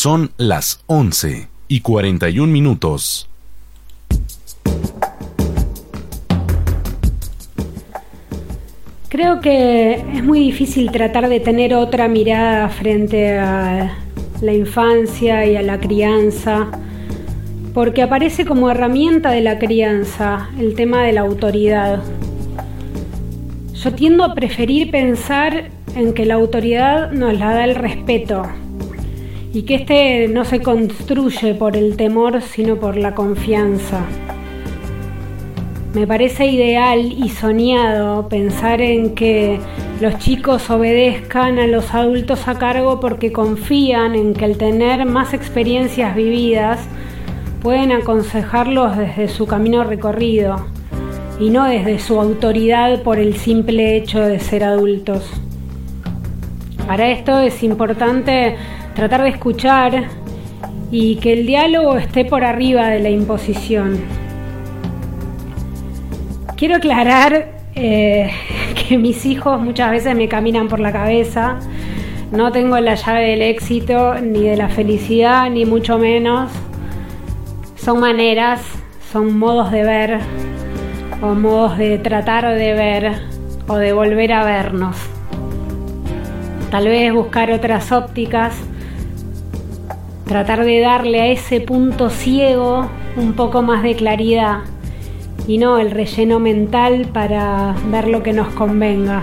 Son 0.00 0.30
las 0.36 0.84
11 0.86 1.48
y 1.66 1.80
41 1.80 2.52
minutos. 2.52 3.28
Creo 9.08 9.40
que 9.40 9.94
es 9.94 10.22
muy 10.22 10.38
difícil 10.38 10.92
tratar 10.92 11.28
de 11.28 11.40
tener 11.40 11.74
otra 11.74 12.06
mirada 12.06 12.68
frente 12.68 13.40
a 13.40 13.98
la 14.40 14.52
infancia 14.52 15.44
y 15.46 15.56
a 15.56 15.62
la 15.62 15.80
crianza, 15.80 16.68
porque 17.74 18.02
aparece 18.02 18.44
como 18.44 18.70
herramienta 18.70 19.32
de 19.32 19.40
la 19.40 19.58
crianza 19.58 20.48
el 20.60 20.76
tema 20.76 21.02
de 21.02 21.12
la 21.12 21.22
autoridad. 21.22 22.04
Yo 23.74 23.92
tiendo 23.94 24.22
a 24.22 24.36
preferir 24.36 24.92
pensar 24.92 25.70
en 25.96 26.14
que 26.14 26.24
la 26.24 26.34
autoridad 26.34 27.10
nos 27.10 27.36
la 27.36 27.52
da 27.52 27.64
el 27.64 27.74
respeto 27.74 28.44
y 29.52 29.62
que 29.62 29.76
este 29.76 30.28
no 30.28 30.44
se 30.44 30.60
construye 30.60 31.54
por 31.54 31.76
el 31.76 31.96
temor 31.96 32.42
sino 32.42 32.76
por 32.76 32.96
la 32.96 33.14
confianza. 33.14 34.04
Me 35.94 36.06
parece 36.06 36.46
ideal 36.46 37.00
y 37.12 37.30
soñado 37.30 38.28
pensar 38.28 38.82
en 38.82 39.14
que 39.14 39.58
los 40.00 40.18
chicos 40.18 40.68
obedezcan 40.70 41.58
a 41.58 41.66
los 41.66 41.94
adultos 41.94 42.46
a 42.46 42.58
cargo 42.58 43.00
porque 43.00 43.32
confían 43.32 44.14
en 44.14 44.34
que 44.34 44.44
al 44.44 44.58
tener 44.58 45.06
más 45.06 45.32
experiencias 45.32 46.14
vividas 46.14 46.80
pueden 47.62 47.90
aconsejarlos 47.92 48.96
desde 48.96 49.28
su 49.28 49.46
camino 49.46 49.82
recorrido 49.82 50.66
y 51.40 51.50
no 51.50 51.64
desde 51.64 51.98
su 51.98 52.20
autoridad 52.20 53.02
por 53.02 53.18
el 53.18 53.36
simple 53.36 53.96
hecho 53.96 54.20
de 54.20 54.40
ser 54.40 54.64
adultos. 54.64 55.28
Para 56.86 57.08
esto 57.08 57.40
es 57.40 57.62
importante 57.62 58.56
tratar 58.98 59.22
de 59.22 59.28
escuchar 59.28 60.08
y 60.90 61.16
que 61.18 61.32
el 61.32 61.46
diálogo 61.46 61.96
esté 61.98 62.24
por 62.24 62.42
arriba 62.42 62.88
de 62.88 62.98
la 62.98 63.10
imposición. 63.10 63.96
Quiero 66.56 66.74
aclarar 66.74 67.60
eh, 67.76 68.28
que 68.88 68.98
mis 68.98 69.24
hijos 69.24 69.60
muchas 69.60 69.92
veces 69.92 70.16
me 70.16 70.26
caminan 70.26 70.66
por 70.66 70.80
la 70.80 70.90
cabeza. 70.90 71.60
No 72.32 72.50
tengo 72.50 72.76
la 72.80 72.96
llave 72.96 73.30
del 73.30 73.42
éxito, 73.42 74.14
ni 74.16 74.42
de 74.42 74.56
la 74.56 74.68
felicidad, 74.68 75.48
ni 75.48 75.64
mucho 75.64 75.96
menos. 75.96 76.50
Son 77.76 78.00
maneras, 78.00 78.60
son 79.12 79.38
modos 79.38 79.70
de 79.70 79.84
ver, 79.84 80.18
o 81.22 81.34
modos 81.34 81.78
de 81.78 81.98
tratar 81.98 82.52
de 82.52 82.74
ver, 82.74 83.12
o 83.68 83.76
de 83.76 83.92
volver 83.92 84.32
a 84.32 84.42
vernos. 84.42 84.96
Tal 86.72 86.86
vez 86.88 87.12
buscar 87.12 87.52
otras 87.52 87.92
ópticas, 87.92 88.56
tratar 90.28 90.64
de 90.64 90.78
darle 90.80 91.22
a 91.22 91.26
ese 91.26 91.60
punto 91.60 92.10
ciego 92.10 92.86
un 93.16 93.32
poco 93.32 93.62
más 93.62 93.82
de 93.82 93.96
claridad 93.96 94.58
y 95.48 95.56
no 95.56 95.78
el 95.78 95.90
relleno 95.90 96.38
mental 96.38 97.08
para 97.12 97.74
ver 97.90 98.06
lo 98.06 98.22
que 98.22 98.34
nos 98.34 98.48
convenga. 98.48 99.22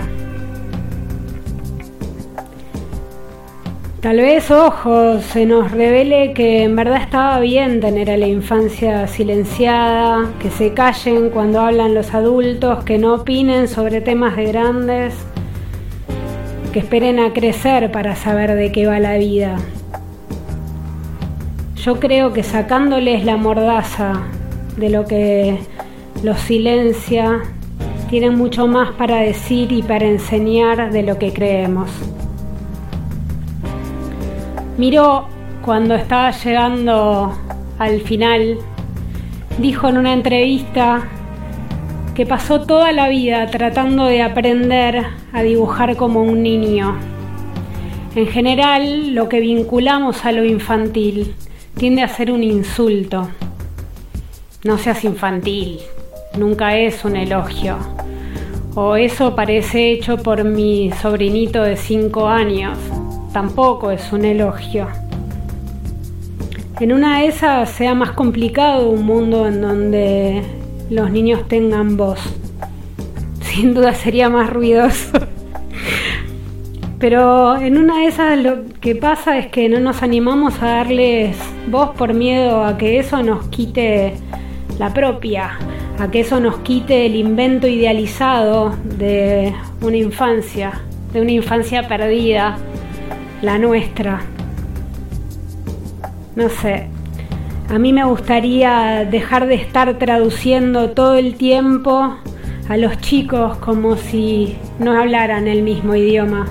Tal 4.02 4.18
vez, 4.18 4.52
ojo, 4.52 5.20
se 5.20 5.46
nos 5.46 5.72
revele 5.72 6.34
que 6.34 6.64
en 6.64 6.76
verdad 6.76 7.02
estaba 7.02 7.40
bien 7.40 7.80
tener 7.80 8.10
a 8.12 8.18
la 8.18 8.28
infancia 8.28 9.08
silenciada, 9.08 10.32
que 10.40 10.50
se 10.50 10.74
callen 10.74 11.30
cuando 11.30 11.62
hablan 11.62 11.94
los 11.94 12.14
adultos, 12.14 12.84
que 12.84 12.98
no 12.98 13.16
opinen 13.16 13.68
sobre 13.68 14.02
temas 14.02 14.36
de 14.36 14.46
grandes, 14.46 15.16
que 16.74 16.80
esperen 16.80 17.20
a 17.20 17.34
crecer 17.34 17.92
para 17.92 18.16
saber 18.16 18.54
de 18.56 18.72
qué 18.72 18.86
va 18.86 19.00
la 19.00 19.18
vida. 19.18 19.58
Yo 21.86 22.00
creo 22.00 22.34
que 22.34 22.42
sacándoles 22.42 23.26
la 23.26 23.38
mordaza 23.38 24.24
de 24.76 24.90
lo 24.90 25.06
que 25.06 25.60
los 26.24 26.40
silencia, 26.40 27.42
tienen 28.10 28.36
mucho 28.36 28.66
más 28.66 28.90
para 28.94 29.18
decir 29.18 29.72
y 29.72 29.84
para 29.84 30.08
enseñar 30.08 30.92
de 30.92 31.04
lo 31.04 31.20
que 31.20 31.32
creemos. 31.32 31.92
Miró 34.80 35.28
cuando 35.62 35.94
estaba 35.94 36.32
llegando 36.32 37.38
al 37.78 38.02
final, 38.02 38.58
dijo 39.60 39.88
en 39.88 39.98
una 40.00 40.14
entrevista 40.14 41.08
que 42.16 42.26
pasó 42.26 42.62
toda 42.62 42.94
la 42.94 43.10
vida 43.10 43.46
tratando 43.52 44.06
de 44.06 44.24
aprender 44.24 45.06
a 45.32 45.44
dibujar 45.44 45.96
como 45.98 46.24
un 46.24 46.42
niño. 46.42 46.96
En 48.16 48.26
general, 48.26 49.14
lo 49.14 49.30
que 49.30 49.40
vinculamos 49.40 50.26
a 50.26 50.32
lo 50.32 50.44
infantil 50.44 51.36
tiende 51.76 52.04
a 52.04 52.08
ser 52.08 52.32
un 52.32 52.42
insulto. 52.42 53.28
No 54.64 54.78
seas 54.78 55.04
infantil, 55.04 55.80
nunca 56.38 56.78
es 56.78 57.04
un 57.04 57.18
elogio. 57.18 57.78
O 58.76 58.96
eso 58.96 59.36
parece 59.36 59.92
hecho 59.92 60.18
por 60.18 60.44
mi 60.44 60.92
sobrinito 61.02 61.64
de 61.64 61.76
5 61.78 62.28
años, 62.28 62.78
tampoco 63.34 63.92
es 63.92 64.12
un 64.14 64.26
elogio. 64.26 64.88
En 66.80 66.92
una 66.92 67.20
de 67.20 67.28
esas 67.28 67.70
sea 67.70 67.94
más 67.94 68.12
complicado 68.12 68.90
un 68.90 69.06
mundo 69.06 69.48
en 69.48 69.62
donde 69.62 70.44
los 70.90 71.12
niños 71.12 71.48
tengan 71.48 71.98
voz. 71.98 72.20
Sin 73.42 73.74
duda 73.74 73.94
sería 73.94 74.30
más 74.30 74.50
ruidoso. 74.50 75.20
Pero 77.08 77.56
en 77.58 77.78
una 77.78 78.00
de 78.00 78.08
esas 78.08 78.36
lo 78.40 78.64
que 78.82 78.96
pasa 78.96 79.38
es 79.38 79.46
que 79.52 79.70
no 79.70 79.80
nos 79.80 80.02
animamos 80.02 80.60
a 80.64 80.78
darles 80.78 81.38
voz 81.68 81.92
por 81.92 82.16
miedo 82.16 82.66
a 82.66 82.80
que 82.80 82.98
eso 82.98 83.22
nos 83.22 83.48
quite 83.50 84.16
la 84.80 84.92
propia, 84.92 85.60
a 86.00 86.10
que 86.10 86.22
eso 86.22 86.40
nos 86.40 86.58
quite 86.62 87.06
el 87.06 87.16
invento 87.16 87.68
idealizado 87.68 88.76
de 88.98 89.54
una 89.82 89.98
infancia, 89.98 90.82
de 91.14 91.22
una 91.22 91.34
infancia 91.34 91.88
perdida, 91.88 92.58
la 93.44 93.60
nuestra. 93.60 94.24
No 96.36 96.50
sé, 96.50 96.88
a 97.70 97.78
mí 97.78 97.94
me 97.94 98.04
gustaría 98.04 99.06
dejar 99.06 99.46
de 99.46 99.54
estar 99.54 100.00
traduciendo 100.00 100.90
todo 100.90 101.14
el 101.14 101.36
tiempo 101.36 102.18
a 102.68 102.78
los 102.78 102.98
chicos 102.98 103.58
como 103.58 103.96
si 103.96 104.56
no 104.80 105.00
hablaran 105.00 105.48
el 105.48 105.62
mismo 105.62 105.94
idioma. 105.94 106.48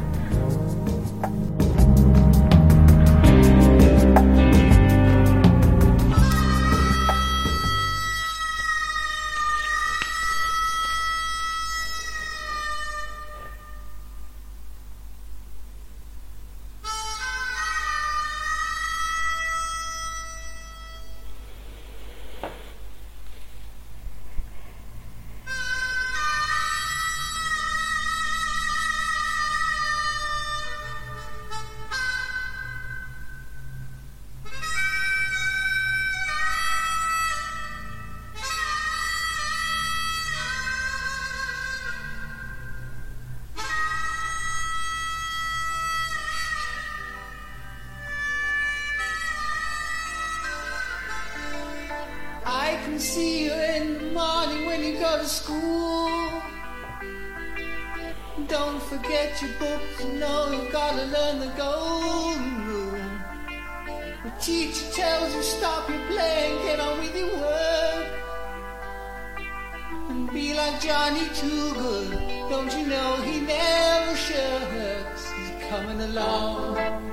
See 53.04 53.44
you 53.44 53.52
in 53.52 53.98
the 53.98 54.04
morning 54.12 54.64
when 54.64 54.82
you 54.82 54.98
go 54.98 55.18
to 55.18 55.26
school. 55.26 56.30
Don't 58.48 58.82
forget 58.84 59.42
your 59.42 59.52
books, 59.58 60.02
you 60.02 60.12
know 60.14 60.50
you 60.50 60.72
gotta 60.72 61.04
learn 61.16 61.38
the 61.38 61.52
golden 61.54 62.66
rule. 62.66 63.10
The 64.24 64.30
teacher 64.40 64.90
tells 64.92 65.34
you 65.34 65.42
stop 65.42 65.86
your 65.90 65.98
playing, 66.06 66.56
get 66.64 66.80
on 66.80 66.98
with 66.98 67.14
your 67.14 67.36
work. 67.36 68.06
And 70.08 70.32
be 70.32 70.54
like 70.54 70.80
Johnny 70.80 71.28
Too 71.34 71.74
Good. 71.74 72.10
Don't 72.48 72.72
you 72.72 72.86
know 72.86 73.16
he 73.16 73.40
never 73.40 74.16
shirks? 74.16 75.30
He's 75.30 75.68
coming 75.68 76.00
along. 76.00 77.03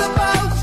About. 0.00 0.59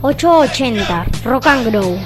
...880, 0.00 1.24
Rock 1.24 1.46
and 1.46 1.70
Grow. 1.70 1.98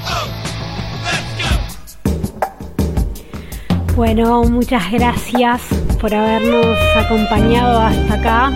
Bueno, 3.94 4.44
muchas 4.44 4.90
gracias 4.90 5.60
por 6.00 6.14
habernos 6.14 6.76
acompañado 6.96 7.78
hasta 7.80 8.14
acá. 8.14 8.52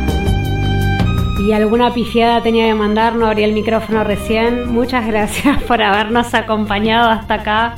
y 1.47 1.53
alguna 1.53 1.93
pifiada 1.93 2.43
tenía 2.43 2.67
que 2.67 2.75
mandar, 2.75 3.15
no 3.15 3.27
abrí 3.27 3.45
el 3.45 3.53
micrófono 3.53 4.03
recién. 4.03 4.73
Muchas 4.73 5.07
gracias 5.07 5.63
por 5.65 5.83
habernos 5.83 6.33
acompañado 6.33 7.11
hasta 7.11 7.35
acá. 7.35 7.75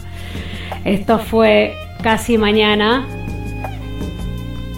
Esto 0.84 1.18
fue 1.18 1.74
casi 2.02 2.38
mañana. 2.38 3.04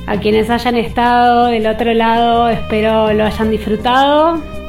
A 0.07 0.16
quienes 0.16 0.49
hayan 0.49 0.76
estado 0.76 1.47
del 1.47 1.66
otro 1.66 1.93
lado, 1.93 2.49
espero 2.49 3.12
lo 3.12 3.24
hayan 3.26 3.51
disfrutado. 3.51 4.59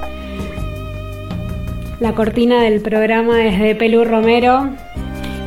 La 2.02 2.16
cortina 2.16 2.64
del 2.64 2.82
programa 2.82 3.46
es 3.46 3.60
de 3.60 3.76
Pelu 3.76 4.04
Romero 4.04 4.72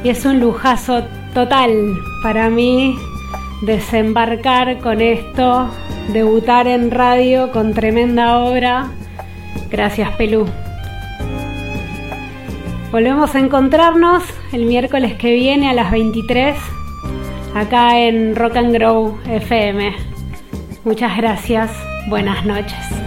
y 0.05 0.09
es 0.09 0.24
un 0.24 0.38
lujazo 0.38 1.02
total 1.34 1.96
para 2.22 2.48
mí 2.48 2.96
desembarcar 3.62 4.78
con 4.78 5.00
esto, 5.00 5.68
debutar 6.12 6.68
en 6.68 6.92
radio 6.92 7.50
con 7.50 7.74
tremenda 7.74 8.38
obra. 8.38 8.86
Gracias, 9.68 10.12
Pelú. 10.12 10.46
Volvemos 12.92 13.34
a 13.34 13.40
encontrarnos 13.40 14.22
el 14.52 14.66
miércoles 14.66 15.14
que 15.14 15.34
viene 15.34 15.68
a 15.68 15.72
las 15.72 15.90
23 15.90 16.57
acá 17.57 17.98
en 17.98 18.36
Rock 18.36 18.59
and 18.59 18.72
Grow 18.72 19.18
FM. 19.26 19.92
Muchas 20.84 21.16
gracias. 21.16 21.72
Buenas 22.09 22.46
noches. 22.46 23.03